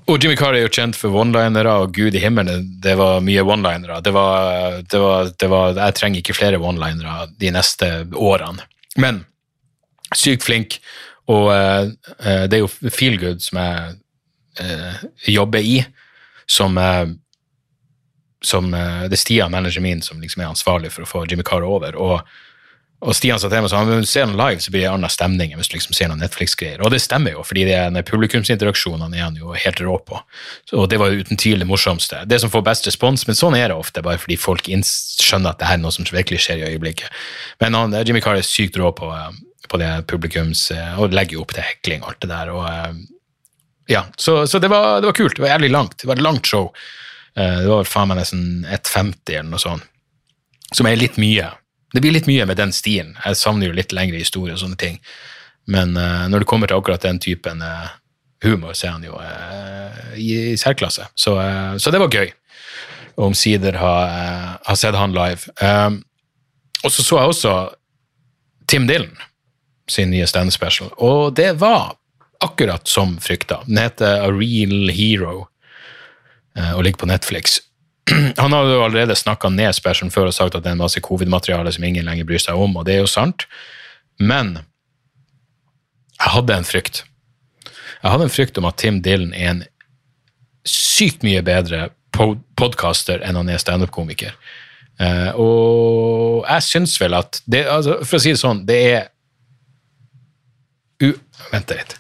og 0.07 0.23
Jimmy 0.23 0.37
Carr 0.39 0.55
er 0.55 0.63
jo 0.63 0.71
kjent 0.71 0.95
for 0.99 1.15
one-linere, 1.19 1.73
og 1.83 1.95
gud 1.97 2.15
i 2.15 2.23
himmelen, 2.23 2.69
det 2.83 2.95
var 2.99 3.25
mye 3.27 3.43
one-linere. 3.43 3.99
Det, 4.07 4.13
det, 4.93 5.01
det 5.43 5.49
var, 5.51 5.73
Jeg 5.75 5.97
trenger 5.99 6.23
ikke 6.23 6.37
flere 6.37 6.61
one-linere 6.63 7.27
de 7.41 7.51
neste 7.51 7.89
årene. 8.15 8.63
Men 9.03 9.25
sykt 10.15 10.47
flink, 10.47 10.79
og 11.33 11.47
uh, 11.51 11.87
det 12.47 12.59
er 12.59 12.63
jo 12.63 12.71
Feelgood 12.71 13.43
som 13.43 13.61
jeg 13.63 13.95
uh, 14.63 15.07
jobber 15.31 15.65
i, 15.65 15.81
som 16.47 16.79
som 18.47 18.75
eh, 18.75 19.07
Det 19.11 19.17
er 19.17 19.21
Stian, 19.21 19.51
manageren 19.51 19.83
min, 19.83 20.03
som 20.03 20.21
liksom 20.21 20.43
er 20.43 20.53
ansvarlig 20.53 20.93
for 20.95 21.03
å 21.03 21.09
få 21.11 21.25
Jimmy 21.27 21.43
Carr 21.47 21.67
over. 21.67 21.97
og 21.97 22.21
og 23.05 23.13
Stian 23.13 23.37
sa 23.37 23.51
til 23.53 23.61
meg 23.61 23.69
sånn, 23.69 23.91
hvis 23.91 24.09
du 24.09 24.11
ser 24.11 24.25
den 24.25 24.39
live, 24.39 24.63
så 24.65 24.73
blir 24.73 24.81
det 24.81 24.87
en 24.89 24.95
annen 24.97 25.13
stemning 25.13 25.51
hvis 25.53 25.69
du 25.69 25.75
liksom 25.77 25.93
ser 25.95 26.09
noen 26.09 26.23
Netflix-greier. 26.25 26.81
Og 26.81 26.95
det 26.95 27.03
stemmer 27.05 27.35
jo, 27.35 27.43
fordi 27.45 27.67
det 27.69 27.75
er 27.77 28.07
publikumsinteraksjonene 28.09 29.19
er 29.19 29.27
han 29.27 29.37
jo 29.37 29.53
helt 29.53 29.83
rå 29.85 29.99
på. 30.09 30.21
Så, 30.65 30.79
og 30.81 30.89
det 30.89 30.99
var 31.03 31.13
uten 31.13 31.37
tvil 31.37 31.61
det 31.61 31.69
morsomste. 31.69 32.23
Det 32.25 32.39
som 32.41 32.51
får 32.51 32.65
best 32.65 32.89
respons, 32.89 33.27
men 33.29 33.37
sånn 33.37 33.59
er 33.59 33.69
det 33.69 33.77
ofte, 33.77 34.01
bare 34.03 34.17
fordi 34.23 34.39
folk 34.41 34.65
skjønner 34.65 35.53
at 35.53 35.61
det 35.61 35.69
her 35.69 35.77
er 35.77 35.85
noe 35.85 35.93
som 35.93 36.09
virkelig 36.09 36.41
skjer 36.47 36.63
i 36.63 36.71
øyeblikket. 36.73 37.13
Men 37.61 37.77
han, 37.77 37.99
Jimmy 38.01 38.25
Carr 38.25 38.41
er 38.41 38.49
sykt 38.49 38.81
rå 38.81 38.89
på, 38.97 39.13
eh, 39.13 39.29
på 39.69 39.81
det 39.81 39.91
publikums, 40.11 40.71
eh, 40.75 40.99
og 41.01 41.15
legger 41.15 41.39
jo 41.39 41.45
opp 41.45 41.55
til 41.57 41.67
hekling 41.67 42.05
og 42.05 42.13
alt 42.13 42.25
det 42.25 42.33
der. 42.33 42.55
og 42.55 43.05
ja, 43.87 44.07
Så, 44.17 44.47
så 44.47 44.59
det, 44.59 44.69
var, 44.69 45.01
det 45.01 45.07
var 45.07 45.13
kult. 45.13 45.37
Det 45.37 45.43
var 45.43 45.55
jævlig 45.55 45.71
langt. 45.71 45.99
Det 45.99 46.09
var 46.09 46.19
et 46.19 46.23
langt 46.23 46.47
show. 46.47 46.73
Eh, 47.37 47.61
det 47.63 47.69
var 47.71 47.85
faen 47.89 48.11
meg 48.11 48.21
nesten 48.21 48.67
1,50 48.67 49.37
eller 49.37 49.51
noe 49.53 49.63
sånt. 49.63 49.87
Som 50.75 50.89
er 50.89 50.99
litt 50.99 51.19
mye. 51.21 51.53
Det 51.95 52.03
blir 52.03 52.15
litt 52.17 52.27
mye 52.27 52.47
med 52.49 52.59
den 52.59 52.75
stilen. 52.75 53.15
Jeg 53.23 53.39
savner 53.39 53.71
jo 53.71 53.77
litt 53.77 53.95
lengre 53.95 54.19
historie 54.19 54.57
og 54.57 54.63
sånne 54.63 54.79
ting. 54.81 54.99
Men 55.71 55.95
uh, 55.99 56.27
når 56.31 56.43
det 56.43 56.49
kommer 56.51 56.71
til 56.71 56.79
akkurat 56.79 57.05
den 57.07 57.21
typen 57.23 57.63
uh, 57.63 57.95
humor, 58.43 58.75
så 58.75 58.89
er 58.89 58.97
han 58.97 59.07
jo 59.07 59.15
uh, 59.15 60.17
i, 60.19 60.27
i 60.53 60.57
særklasse. 60.59 61.07
Så, 61.15 61.37
så, 61.79 61.93
det 61.95 62.03
var 62.03 62.11
gøy. 62.11 62.33
Omsider 63.23 63.79
ha, 63.79 63.95
ha 64.67 64.77
sett 64.77 64.99
han 64.99 65.15
live. 65.15 65.47
Og 66.83 66.93
så 66.93 67.07
så 67.07 67.21
jeg 67.23 67.33
også 67.33 67.55
Tim 68.69 68.91
Dylan 68.91 69.15
sin 69.91 70.11
nye 70.11 70.27
stand 70.27 70.53
special, 70.53 70.91
og 70.97 71.35
det 71.39 71.53
var 71.61 71.95
akkurat 72.45 72.89
som 72.89 73.17
frykta. 73.23 73.63
Den 73.67 73.79
heter 73.79 74.27
A 74.27 74.31
Real 74.33 74.91
Hero. 74.93 75.47
Eh, 76.59 76.73
og 76.73 76.85
ligger 76.85 76.99
på 76.99 77.07
Netflix. 77.07 77.61
Han 78.37 78.53
har 78.53 78.69
jo 78.69 78.85
allerede 78.85 79.17
snakka 79.17 79.49
ned 79.49 79.75
specialen 79.75 80.13
før 80.15 80.31
og 80.31 80.37
sagt 80.37 80.55
at 80.55 80.65
det 80.65 80.73
er 80.73 80.77
en 80.77 80.85
masse 80.85 81.01
covid-materiale 81.01 81.73
som 81.73 81.85
ingen 81.85 82.07
lenger 82.07 82.29
bryr 82.29 82.43
seg 82.43 82.59
om, 82.61 82.77
og 82.77 82.87
det 82.87 82.97
er 82.97 83.05
jo 83.05 83.11
sant. 83.11 83.47
Men 84.19 84.59
jeg 86.17 86.33
hadde 86.33 86.57
en 86.57 86.69
frykt. 86.69 87.03
Jeg 88.03 88.13
hadde 88.13 88.29
en 88.29 88.33
frykt 88.33 88.59
om 88.59 88.69
at 88.69 88.79
Tim 88.81 89.03
Dylan 89.05 89.35
er 89.35 89.51
en 89.51 89.65
sykt 90.67 91.27
mye 91.27 91.43
bedre 91.45 91.91
podkaster 92.57 93.21
enn 93.27 93.37
han 93.37 93.51
er 93.53 93.61
standup-komiker. 93.61 94.33
Uh, 94.97 95.31
og 95.37 96.47
jeg 96.47 96.65
syns 96.65 96.95
vel 96.97 97.13
at 97.19 97.43
det, 97.45 97.67
altså, 97.69 97.99
For 98.01 98.17
å 98.17 98.21
si 98.23 98.31
det 98.33 98.41
sånn, 98.41 98.63
det 98.65 98.79
er 98.95 99.03
u... 101.03 101.13
Vent 101.53 101.73
litt. 101.75 101.97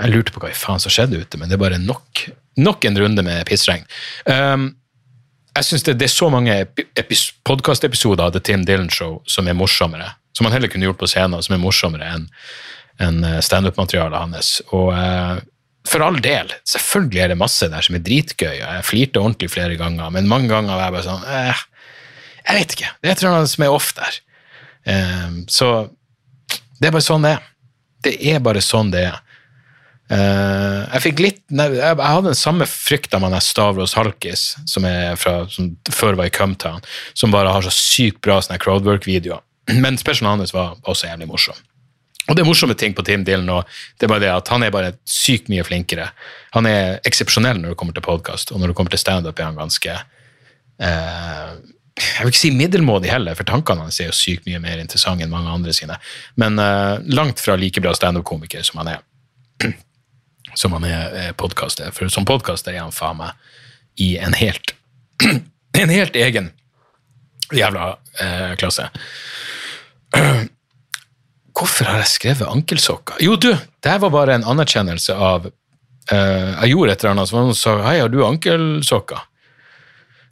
Jeg 0.00 0.14
lurte 0.14 0.32
på 0.32 0.40
hva 0.40 0.52
i 0.52 0.56
faen 0.56 0.80
som 0.80 0.92
skjedde 0.92 1.20
ute, 1.20 1.38
men 1.40 1.50
det 1.50 1.58
er 1.58 1.64
bare 1.64 1.80
nok 1.82 2.28
nok 2.60 2.84
en 2.84 2.98
runde 2.98 3.22
med 3.24 3.46
pissregn. 3.48 3.84
Um, 4.26 4.72
jeg 5.56 5.66
synes 5.66 5.84
det, 5.86 5.96
det, 6.00 6.06
er 6.06 6.14
så 6.14 6.28
mange 6.32 6.54
podkastepisoder 7.48 8.28
av 8.28 8.34
The 8.34 8.42
Tim 8.46 8.64
Dylan 8.66 8.90
Show 8.92 9.18
som 9.28 9.48
er 9.50 9.56
morsommere, 9.58 10.12
som 10.36 10.46
han 10.46 10.54
heller 10.54 10.70
kunne 10.70 10.86
gjort 10.86 11.00
på 11.00 11.08
scenen, 11.10 11.42
som 11.42 11.56
er 11.56 11.62
morsommere 11.62 12.10
enn 12.14 12.28
en 13.00 13.22
eh, 13.24 13.38
standup-materialet 13.40 14.20
hans. 14.20 14.48
Og 14.76 14.90
uh, 14.92 15.40
for 15.88 16.04
all 16.04 16.18
del, 16.22 16.52
selvfølgelig 16.68 17.22
er 17.24 17.32
det 17.32 17.38
masse 17.40 17.68
der 17.72 17.86
som 17.86 17.96
er 17.96 18.02
dritgøy, 18.04 18.58
og 18.58 18.74
jeg 18.76 18.86
flirte 18.86 19.22
ordentlig 19.22 19.48
flere 19.54 19.78
ganger, 19.80 20.12
men 20.12 20.28
mange 20.28 20.50
ganger 20.52 20.76
var 20.76 20.84
jeg 20.84 20.96
bare 20.98 21.06
sånn 21.08 21.24
eh, 21.32 21.62
Jeg 22.44 22.58
vet 22.58 22.74
ikke. 22.76 22.90
Det 23.00 23.08
er 23.08 23.14
et 23.14 23.22
eller 23.24 23.38
annet 23.38 23.54
som 23.54 23.64
er 23.64 23.78
off 23.78 23.88
der. 23.96 24.20
Um, 24.90 25.40
så 25.50 25.70
det 26.80 26.88
er 26.88 26.94
bare 26.96 27.04
sånn 27.06 27.26
det 27.26 27.34
er. 27.36 27.50
Det 28.00 28.14
er 28.32 28.40
bare 28.44 28.62
sånn 28.64 28.92
det 28.94 29.04
er. 29.10 29.18
Uh, 30.10 30.88
jeg 30.96 31.02
fikk 31.04 31.20
litt 31.22 31.42
jeg, 31.54 31.74
hadde 32.02 32.32
den 32.32 32.38
samme 32.38 32.66
frykta 32.66 33.20
med 33.22 33.36
Stavros 33.46 33.94
Halkis, 33.94 34.56
som, 34.66 34.86
fra, 35.20 35.34
som 35.52 35.70
før 35.92 36.18
var 36.18 36.26
i 36.26 36.34
Cumtown, 36.34 36.82
som 37.14 37.30
bare 37.30 37.52
har 37.54 37.62
så 37.62 37.70
sykt 37.74 38.18
bra 38.24 38.40
sånne 38.42 38.58
crowdwork-videoer. 38.62 39.44
Men 39.84 40.00
spørsmålet 40.00 40.48
hans 40.48 40.56
var 40.56 40.80
også 40.88 41.12
jævlig 41.12 41.28
morsom. 41.30 41.58
Og 42.28 42.36
det 42.36 42.42
er 42.44 42.46
morsomme 42.46 42.76
ting 42.78 42.94
på 42.94 43.02
Tim 43.06 43.24
Dylan 43.26 43.48
og 43.50 43.68
det 43.98 44.06
er 44.06 44.12
bare 44.12 44.22
det 44.22 44.30
at 44.30 44.50
han 44.52 44.62
er 44.62 44.74
bare 44.74 44.92
sykt 45.08 45.50
mye 45.50 45.64
flinkere. 45.66 46.10
Han 46.54 46.68
er 46.68 47.00
eksepsjonell 47.08 47.58
når 47.58 47.72
det 47.72 47.78
kommer 47.80 47.96
til 47.96 48.06
podkast, 48.06 48.52
og 48.54 48.60
når 48.60 48.70
det 48.70 48.78
kommer 48.78 48.94
til 48.94 49.02
standup 49.02 49.38
er 49.38 49.48
han 49.48 49.58
ganske 49.58 49.96
uh, 49.96 51.54
Jeg 52.00 52.24
vil 52.24 52.32
ikke 52.32 52.40
si 52.40 52.50
middelmådig 52.56 53.10
heller, 53.12 53.36
for 53.36 53.48
tankene 53.48 53.84
hans 53.84 54.00
er 54.00 54.08
jo 54.08 54.16
sykt 54.16 54.46
mye 54.48 54.60
mer 54.62 54.80
interessante 54.80 55.26
enn 55.26 55.32
mange 55.32 55.52
andre 55.52 55.74
sine, 55.76 55.98
men 56.40 56.56
uh, 56.56 56.96
langt 57.12 57.42
fra 57.42 57.58
like 57.60 57.82
bra 57.84 57.92
standup-komiker 57.96 58.64
som 58.66 58.80
han 58.80 58.94
er. 58.96 59.02
som 60.60 60.72
han 60.72 60.86
er 60.88 61.34
podkaster. 61.38 61.92
For 61.94 62.08
som 62.10 62.26
podkaster 62.26 62.74
er 62.74 62.82
han 62.82 62.94
faen 62.94 63.20
meg 63.20 64.00
i 64.00 64.14
en 64.18 64.34
helt 64.34 64.74
en 65.82 65.92
helt 65.92 66.16
egen 66.16 66.50
jævla 67.52 67.96
eh, 68.20 68.56
klasse. 68.56 68.88
Hvorfor 71.60 71.90
har 71.90 72.00
jeg 72.02 72.12
skrevet 72.14 72.48
ankelsokker? 72.48 73.20
Jo, 73.20 73.36
du, 73.36 73.50
det 73.52 73.92
her 73.92 74.00
var 74.02 74.14
bare 74.14 74.38
en 74.38 74.46
anerkjennelse 74.48 75.14
av 75.14 75.50
eh, 75.50 76.52
Jeg 76.62 76.72
gjorde 76.72 76.94
et 76.94 77.02
eller 77.04 77.14
annet, 77.16 77.30
så 77.30 77.40
noen 77.40 77.58
sa 77.58 77.76
'hei, 77.84 77.98
har 78.00 78.08
du 78.12 78.22
ankelsokker'? 78.24 79.26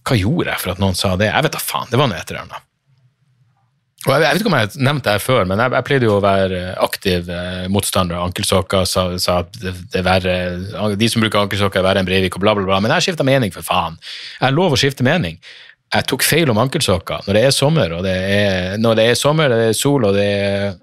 Hva 0.08 0.16
gjorde 0.16 0.54
jeg 0.54 0.62
for 0.62 0.72
at 0.72 0.80
noen 0.80 0.96
sa 0.96 1.12
det? 1.20 1.28
Jeg 1.28 1.44
vet 1.44 1.54
da 1.54 1.60
faen. 1.60 1.90
Det 1.90 2.00
var 2.00 2.08
noe 2.10 2.18
et 2.18 2.32
eller 2.32 2.46
annet. 2.46 2.64
Og 4.06 4.12
jeg, 4.14 4.22
jeg, 4.22 4.30
vet 4.30 4.40
ikke 4.40 4.48
om 4.48 4.54
jeg 4.56 4.66
har 4.68 4.84
nevnt 4.86 5.04
det 5.04 5.14
her 5.16 5.22
før, 5.22 5.46
men 5.50 5.60
jeg, 5.60 5.72
jeg 5.74 5.84
pleide 5.88 6.06
jo 6.06 6.16
å 6.16 6.22
være 6.22 6.60
aktiv 6.80 7.30
eh, 7.34 7.64
motstander 7.72 8.16
av 8.16 8.28
ankelsokker. 8.28 8.86
Sa, 8.88 9.04
sa 9.20 9.40
at 9.42 9.56
det, 9.60 9.74
det 9.92 10.04
verre, 10.06 10.36
de 10.96 11.08
som 11.10 11.24
bruker 11.24 11.42
ankelsokker, 11.42 11.82
er 11.82 11.88
verre 11.88 12.04
enn 12.04 12.08
Breivik 12.08 12.38
og 12.38 12.44
bla, 12.44 12.54
bla, 12.56 12.64
bla. 12.68 12.78
Men 12.84 12.94
jeg 12.94 13.08
skifta 13.08 13.26
mening, 13.26 13.52
for 13.52 13.66
faen. 13.66 13.98
Jeg 14.38 14.46
har 14.46 14.54
lov 14.54 14.76
å 14.76 14.80
skifte 14.80 15.06
mening. 15.06 15.40
Jeg 15.92 16.08
tok 16.08 16.24
feil 16.24 16.52
om 16.52 16.60
ankelsokker. 16.62 17.26
Når 17.26 17.36
det 17.36 17.44
er 17.48 17.56
sommer, 17.56 17.96
og 17.98 18.06
det 18.06 18.14
er, 18.14 18.78
når 18.80 19.00
det 19.00 19.08
er 19.10 19.18
sommer, 19.18 19.52
det 19.52 19.72
er 19.72 19.76
sol, 19.76 20.06
og 20.08 20.16
det 20.16 20.28
er 20.38 20.76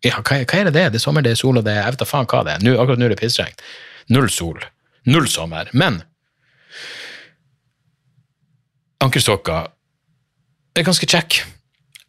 ja, 0.00 0.16
hva, 0.16 0.38
hva, 0.40 0.56
er 0.56 0.70
det 0.70 0.76
det? 0.78 0.86
Det 0.94 0.96
er 0.96 1.02
sommer, 1.02 1.24
det 1.24 1.34
er 1.34 1.40
sol, 1.40 1.58
og 1.60 1.66
det 1.66 1.74
er 1.74 1.82
Jeg 1.82 1.92
vet 1.92 2.02
da 2.02 2.08
faen 2.08 2.28
hva 2.30 2.44
det 2.46 2.54
er. 2.56 2.62
Nå, 2.64 2.76
akkurat 2.80 3.00
nå 3.00 3.08
er 3.08 3.12
det 3.12 3.20
pissregn. 3.20 3.66
Null 4.16 4.30
sol. 4.32 4.62
Null 5.10 5.28
sommer. 5.28 5.68
Men 5.76 6.00
ankelsokker 9.04 9.70
er 10.78 10.86
ganske 10.86 11.08
kjekk. 11.08 11.40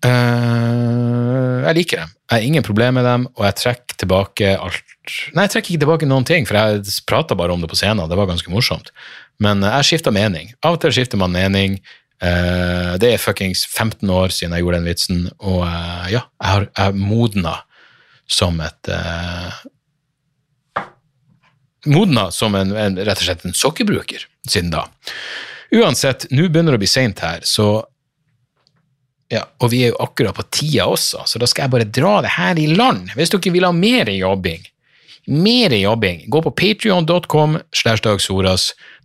Uh, 0.02 1.62
jeg 1.68 1.78
liker 1.78 2.02
dem. 2.02 2.14
Jeg 2.30 2.34
har 2.34 2.48
ingen 2.48 2.66
problemer 2.66 2.96
med 2.98 3.06
dem, 3.06 3.28
og 3.36 3.46
jeg 3.48 3.60
trekker 3.62 4.00
tilbake 4.02 4.56
alt 4.58 4.88
Nei, 5.34 5.48
jeg 5.48 5.52
trekker 5.56 5.74
ikke 5.74 5.82
tilbake 5.82 6.08
noen 6.08 6.26
ting, 6.30 6.46
for 6.46 6.56
jeg 6.56 6.94
prata 7.10 7.36
bare 7.36 7.52
om 7.52 7.64
det 7.64 7.68
på 7.72 7.76
scenen. 7.76 8.06
Det 8.08 8.16
var 8.16 8.28
ganske 8.30 8.52
morsomt. 8.54 8.92
Men 9.42 9.66
jeg 9.66 9.88
skifta 9.88 10.14
mening. 10.14 10.52
Av 10.62 10.78
og 10.78 10.84
til 10.84 10.94
skifter 10.94 11.20
man 11.20 11.34
mening. 11.34 11.80
Uh, 12.22 12.94
det 13.02 13.10
er 13.10 13.22
fuckings 13.22 13.66
15 13.66 14.06
år 14.14 14.30
siden 14.30 14.54
jeg 14.54 14.62
gjorde 14.62 14.78
den 14.78 14.90
vitsen, 14.92 15.24
og 15.42 15.64
uh, 15.66 16.06
ja, 16.06 16.22
jeg 16.22 16.52
har, 16.52 16.68
jeg 16.78 17.02
modna 17.02 17.56
som 18.30 18.62
et 18.64 18.92
uh, 18.94 19.62
Modna 21.90 22.28
som 22.30 22.54
en, 22.54 22.76
en, 22.78 23.00
rett 23.02 23.18
og 23.18 23.26
slett 23.26 23.42
en 23.42 23.58
sokkerbruker 23.58 24.28
siden 24.46 24.70
da. 24.70 24.84
Uansett, 25.72 26.28
nå 26.32 26.50
begynner 26.50 26.76
det 26.76 26.82
å 26.82 26.84
bli 26.84 26.90
seint 26.92 27.22
her, 27.24 27.46
så 27.48 27.80
ja, 29.32 29.46
og 29.64 29.72
vi 29.72 29.86
er 29.86 29.94
jo 29.94 30.02
akkurat 30.04 30.36
på 30.36 30.44
tida 30.52 30.90
også, 30.92 31.24
så 31.24 31.40
da 31.40 31.48
skal 31.48 31.66
jeg 31.66 31.72
bare 31.72 31.88
dra 31.88 32.18
det 32.26 32.34
her 32.36 32.60
i 32.60 32.68
land. 32.68 33.14
Hvis 33.16 33.32
dere 33.32 33.54
vil 33.56 33.64
ha 33.64 33.72
mer 33.72 34.12
jobbing, 34.12 34.66
mer 35.32 35.72
jobbing, 35.78 36.26
gå 36.28 36.42
på 36.44 36.52
patrion.com 36.52 37.60
slash. 37.72 38.04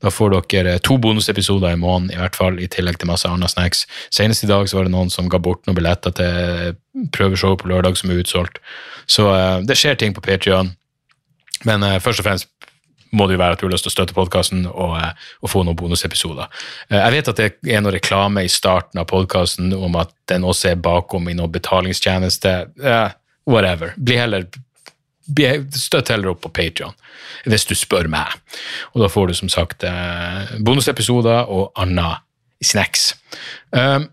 Da 0.02 0.10
får 0.10 0.34
dere 0.50 0.78
to 0.82 0.96
bonusepisoder 0.98 1.76
i 1.76 1.78
måneden, 1.78 2.10
i 2.10 2.18
hvert 2.18 2.36
fall, 2.36 2.58
i 2.58 2.66
tillegg 2.72 2.98
til 2.98 3.12
masse 3.12 3.28
andre 3.30 3.48
snacks. 3.52 3.84
Senest 4.10 4.42
i 4.44 4.50
dag 4.50 4.66
så 4.66 4.80
var 4.80 4.88
det 4.88 4.94
noen 4.96 5.12
som 5.14 5.30
ga 5.30 5.38
bort 5.38 5.62
noen 5.68 5.78
billetter 5.78 6.16
til 6.18 6.74
prøveshow 7.14 7.54
på 7.60 7.70
lørdag 7.70 8.00
som 8.00 8.10
er 8.10 8.24
utsolgt. 8.24 8.58
Så 9.06 9.28
uh, 9.30 9.62
det 9.62 9.78
skjer 9.78 9.94
ting 10.00 10.16
på 10.16 10.24
Patrion. 10.24 10.74
Men 11.68 11.86
uh, 11.86 12.00
først 12.02 12.24
og 12.24 12.26
fremst 12.26 12.50
må 13.12 13.26
det 13.26 13.36
jo 13.36 13.42
være 13.42 13.56
at 13.56 13.62
du 13.62 13.66
har 13.66 13.74
lyst 13.74 13.86
til 13.86 13.92
å 13.92 13.96
støtte 13.96 14.16
podkasten 14.16 14.66
og, 14.70 14.96
uh, 14.98 15.28
og, 15.42 15.50
få 15.52 15.62
noen 15.66 15.78
bonusepisoder. 15.78 16.50
jeg 16.90 17.14
vet 17.14 17.28
at 17.32 17.42
det 17.42 17.74
er 17.76 17.84
noe 17.84 17.94
reklame 17.94 18.46
i 18.46 18.52
starten 18.52 19.02
av 19.02 19.08
podkasten 19.10 19.74
om 19.76 19.98
at 20.00 20.14
den 20.30 20.44
også 20.44 20.72
er 20.72 20.82
bakom 20.82 21.28
i 21.28 21.36
noen 21.38 21.52
betalingstjeneste. 21.52 22.56
whatever. 23.46 23.94
Bli 23.96 24.16
heller 24.18 24.46
støtt 25.74 26.10
heller 26.10 26.32
opp 26.32 26.42
på 26.44 26.52
Patrion, 26.54 26.94
hvis 27.44 27.66
du 27.66 27.74
spør 27.74 28.08
meg. 28.08 28.30
Og 28.94 29.02
da 29.02 29.08
får 29.08 29.28
du 29.28 29.34
som 29.34 29.48
sagt 29.48 29.84
eh, 29.84 30.58
bonusepisoder 30.62 31.50
og 31.50 31.72
anna 31.76 32.20
snacks. 32.62 33.14
Um, 33.70 34.08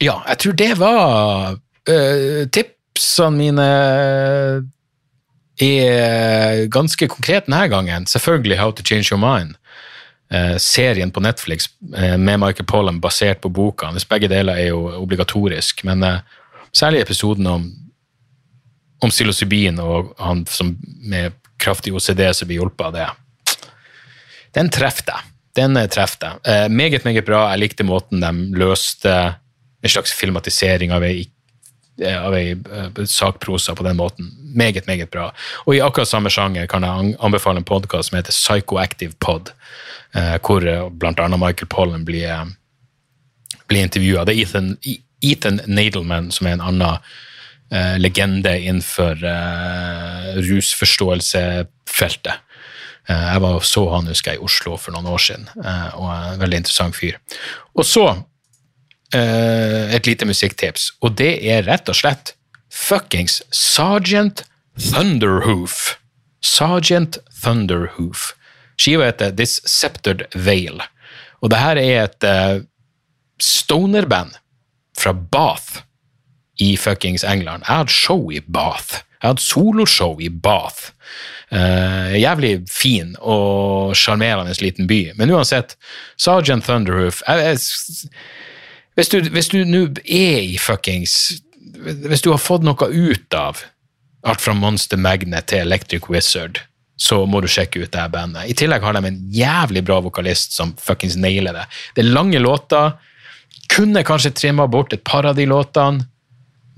ja, 0.00 0.22
jeg 0.28 0.38
tror 0.38 0.52
det 0.58 0.78
var 0.78 1.56
uh, 1.58 2.44
tipsene 2.50 3.36
mine 3.36 3.66
er 5.60 6.66
ganske 6.72 7.08
konkret 7.12 7.46
denne 7.46 7.66
gangen. 7.68 8.06
Selvfølgelig 8.06 8.58
How 8.58 8.72
to 8.72 8.82
Change 8.82 9.12
Your 9.12 9.20
Mind. 9.20 9.56
Uh, 10.32 10.56
serien 10.56 11.10
på 11.12 11.20
Netflix 11.20 11.68
uh, 11.92 12.16
med 12.16 12.40
Michael 12.40 12.66
Pollan 12.66 13.00
basert 13.00 13.42
på 13.44 13.50
boka. 13.52 13.90
Hvis 13.92 14.08
begge 14.08 14.30
deler 14.32 14.56
er 14.56 14.70
jo 14.72 14.86
obligatorisk, 14.96 15.84
men 15.84 16.04
særlig 16.72 17.02
episoden 17.02 17.46
om 17.46 17.68
om 19.02 19.10
psilocybin 19.10 19.80
og 19.82 20.14
han 20.22 20.44
som 20.50 20.76
med 21.02 21.34
kraftig 21.62 21.94
OCD 21.94 22.22
som 22.34 22.48
blir 22.48 22.60
hjulpet 22.60 22.86
av 22.88 22.96
det. 22.96 23.08
Den 24.56 24.70
treffer 24.72 25.08
deg. 25.10 25.28
Den 25.58 25.78
treffer 25.90 26.20
deg. 26.22 26.42
Eh, 26.48 26.66
meget, 26.70 27.04
meget 27.06 27.26
bra. 27.26 27.44
Jeg 27.52 27.62
likte 27.64 27.86
måten 27.86 28.22
de 28.22 28.32
løste 28.58 29.12
en 29.82 29.90
slags 29.90 30.14
filmatisering 30.14 30.94
av 30.94 31.04
ei, 31.06 31.24
eh, 31.24 31.30
av 32.00 32.34
ei 32.34 32.54
uh, 32.56 33.04
sakprosa 33.04 33.74
på 33.76 33.84
den 33.84 33.96
måten. 33.96 34.30
Meget, 34.54 34.86
meget 34.86 35.10
bra. 35.10 35.30
Og 35.66 35.76
i 35.76 35.82
akkurat 35.84 36.08
samme 36.08 36.30
sjanger 36.32 36.66
kan 36.70 36.82
jeg 36.86 37.16
anbefale 37.20 37.60
en 37.60 37.68
podkast 37.68 38.08
som 38.10 38.16
heter 38.18 38.32
Psychoactive 38.32 39.12
Pod, 39.20 39.52
uh, 40.16 40.36
hvor 40.40 40.64
bl.a. 40.90 41.28
Michael 41.36 41.68
Pollen 41.68 42.04
blir, 42.08 42.54
blir 43.68 43.82
intervjua. 43.84 44.24
Det 44.24 44.34
er 44.36 44.42
Ethan, 44.46 44.76
Ethan 45.22 45.60
Nadelman 45.66 46.30
som 46.34 46.46
er 46.46 46.52
en 46.56 46.66
annen 46.72 46.98
eh, 47.72 47.98
legende 48.00 48.60
innenfor 48.60 49.24
eh, 49.24 50.34
rusforståelsefeltet. 50.48 52.32
Eh, 53.08 53.24
jeg 53.32 53.42
var 53.42 53.60
så 53.66 53.86
han 53.94 54.06
husker 54.10 54.30
jeg, 54.32 54.40
i 54.40 54.46
Oslo 54.46 54.76
for 54.80 54.94
noen 54.94 55.10
år 55.10 55.22
siden, 55.22 55.48
eh, 55.62 55.90
og 55.98 56.08
en 56.12 56.42
veldig 56.42 56.58
interessant 56.62 56.94
fyr. 56.98 57.14
Og 57.74 57.84
så 57.88 58.04
eh, 58.10 58.22
et 59.12 60.06
lite 60.08 60.24
musikktips, 60.24 60.92
og 61.04 61.18
det 61.20 61.34
er 61.44 61.66
rett 61.66 61.90
og 61.92 61.98
slett 61.98 62.32
fuckings 62.72 63.42
Sergeant 63.52 64.44
Thunderhoof. 64.78 65.98
Sergeant 66.42 67.18
Thunderhoof. 67.42 68.32
Skiva 68.76 69.04
heter 69.10 69.30
This 69.36 69.60
Sceptered 69.68 70.24
Vale. 70.34 70.88
Og 71.42 71.50
det 71.52 71.60
her 71.60 71.78
er 71.78 72.04
et 72.06 72.26
uh, 72.26 72.64
stonerband 73.42 74.38
fra 74.98 75.12
Bath 75.12 75.82
i 76.60 76.74
fuckings 76.76 77.24
England. 77.24 77.66
Jeg 77.68 77.76
hadde 77.76 77.94
show 77.94 78.30
i 78.32 78.40
Bath. 78.40 79.02
Jeg 79.20 79.28
hadde 79.28 79.44
soloshow 79.44 80.20
i 80.20 80.28
Bath. 80.28 80.92
Uh, 81.52 82.16
jævlig 82.16 82.62
fin 82.70 83.14
og 83.20 83.96
sjarmerende 83.98 84.54
liten 84.62 84.88
by. 84.88 85.12
Men 85.18 85.34
uansett, 85.34 85.76
Sergeant 86.16 86.64
Thunderhoof 86.64 87.22
jeg, 87.28 87.44
jeg, 87.44 88.10
Hvis 88.96 89.48
du 89.52 89.62
nå 89.64 89.86
er 90.04 90.42
i 90.44 90.58
fuckings 90.60 91.14
Hvis 91.82 92.24
du 92.24 92.28
har 92.32 92.42
fått 92.42 92.66
noe 92.66 92.88
ut 92.90 93.36
av 93.36 93.62
alt 94.22 94.42
fra 94.44 94.54
Monster 94.54 95.00
Magnet 95.00 95.48
til 95.50 95.64
Electric 95.64 96.04
Wizard, 96.06 96.60
så 96.94 97.24
må 97.26 97.40
du 97.42 97.48
sjekke 97.50 97.80
ut 97.82 97.90
det 97.90 98.04
bandet. 98.12 98.44
I 98.46 98.54
tillegg 98.54 98.84
har 98.86 98.94
de 98.94 99.00
en 99.08 99.16
jævlig 99.34 99.82
bra 99.88 99.96
vokalist 100.04 100.54
som 100.54 100.76
fuckings 100.78 101.16
nailer 101.18 101.56
det. 101.56 101.64
Det 101.96 102.04
er 102.04 102.12
lange 102.14 102.38
låter. 102.38 102.92
Kunne 103.72 104.04
kanskje 104.06 104.30
trimma 104.38 104.68
bort 104.70 104.94
et 104.94 105.02
par 105.02 105.26
av 105.26 105.34
de 105.40 105.48
låtene 105.50 106.06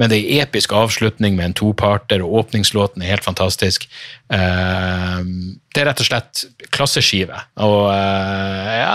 men 0.00 0.10
det 0.10 0.18
er 0.24 0.42
episk 0.42 0.72
avslutning 0.74 1.36
med 1.38 1.50
en 1.50 1.56
toparter, 1.60 2.22
og 2.24 2.40
åpningslåten 2.40 3.02
er 3.02 3.12
helt 3.14 3.26
fantastisk. 3.26 3.86
Ehm, 4.34 5.60
det 5.70 5.82
er 5.82 5.90
rett 5.90 6.02
og 6.02 6.08
slett 6.08 6.42
klasseskive. 6.74 7.38
Og 7.62 7.92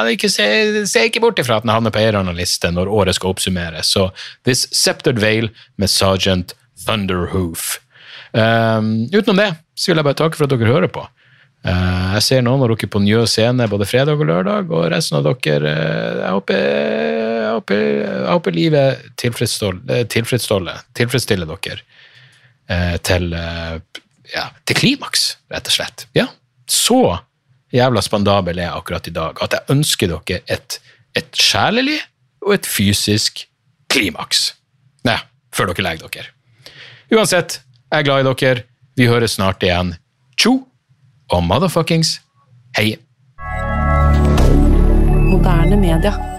uh, 0.07 0.13
ikke, 0.13 0.29
se, 0.31 0.47
se, 0.89 1.05
ikke 1.09 1.21
bort 1.23 1.39
ifra 1.41 1.59
at 1.59 1.67
den 1.67 1.73
havner 1.73 1.93
på 1.93 2.01
eller 2.03 2.71
når 2.75 2.91
året 2.91 3.17
skal 3.17 3.33
oppsummeres. 3.33 3.91
Så 3.91 4.09
This 4.47 4.67
Sceptered 4.71 5.19
Vale 5.19 5.51
med 5.77 5.91
Sergeant 5.91 6.55
Thunderhoof. 6.85 7.79
Um, 8.31 9.09
utenom 9.09 9.39
det 9.41 9.53
så 9.73 9.89
vil 9.89 9.99
jeg 9.99 10.05
bare 10.05 10.19
takke 10.19 10.37
for 10.37 10.45
at 10.45 10.53
dere 10.53 10.69
hører 10.69 10.91
på. 10.93 11.05
Uh, 11.65 12.15
jeg 12.15 12.23
ser 12.23 12.43
noen 12.45 12.61
av 12.63 12.71
dere 12.71 12.87
på 12.91 13.01
Njø 13.03 13.25
scene 13.27 13.67
både 13.71 13.87
fredag 13.89 14.21
og 14.21 14.29
lørdag, 14.29 14.69
og 14.71 14.85
resten 14.93 15.19
av 15.19 15.25
dere 15.27 15.73
uh, 15.73 16.19
jeg, 16.21 16.33
håper, 16.35 16.59
jeg, 16.59 17.53
håper, 17.57 17.81
jeg 17.83 18.27
håper 18.29 18.55
livet 18.55 19.07
tilfredsstiller, 19.19 20.05
tilfredsstiller, 20.13 20.83
tilfredsstiller 20.99 21.49
dere 21.49 21.81
uh, 22.69 22.95
til, 23.03 23.33
ja, 24.35 24.45
til 24.69 24.79
klimaks, 24.79 25.31
rett 25.51 25.71
og 25.71 25.75
slett. 25.79 26.05
Ja, 26.15 26.29
så 26.69 27.01
jævla 27.73 28.01
spandabel 28.01 28.59
er 28.59 28.69
jeg 28.69 28.77
akkurat 28.77 29.07
i 29.07 29.15
dag 29.15 29.43
at 29.43 29.57
jeg 29.57 29.75
ønsker 29.75 30.13
dere 30.13 30.41
et, 30.49 30.79
et 31.17 31.29
sjelelig 31.37 31.99
og 32.45 32.55
et 32.55 32.69
fysisk 32.69 33.45
klimaks. 33.91 34.53
Nei, 35.07 35.19
før 35.55 35.73
dere 35.73 35.85
legger 35.85 36.13
dere. 36.13 36.33
Uansett, 37.13 37.61
jeg 37.89 37.99
er 37.99 38.05
glad 38.07 38.25
i 38.25 38.33
dere. 38.33 38.65
Vi 38.97 39.07
høres 39.09 39.37
snart 39.37 39.63
igjen. 39.63 39.95
Tjo! 40.37 40.59
og 41.29 41.43
motherfuckings 41.45 42.17
hei! 42.77 42.97
Moderne 45.29 45.77
media. 45.77 46.38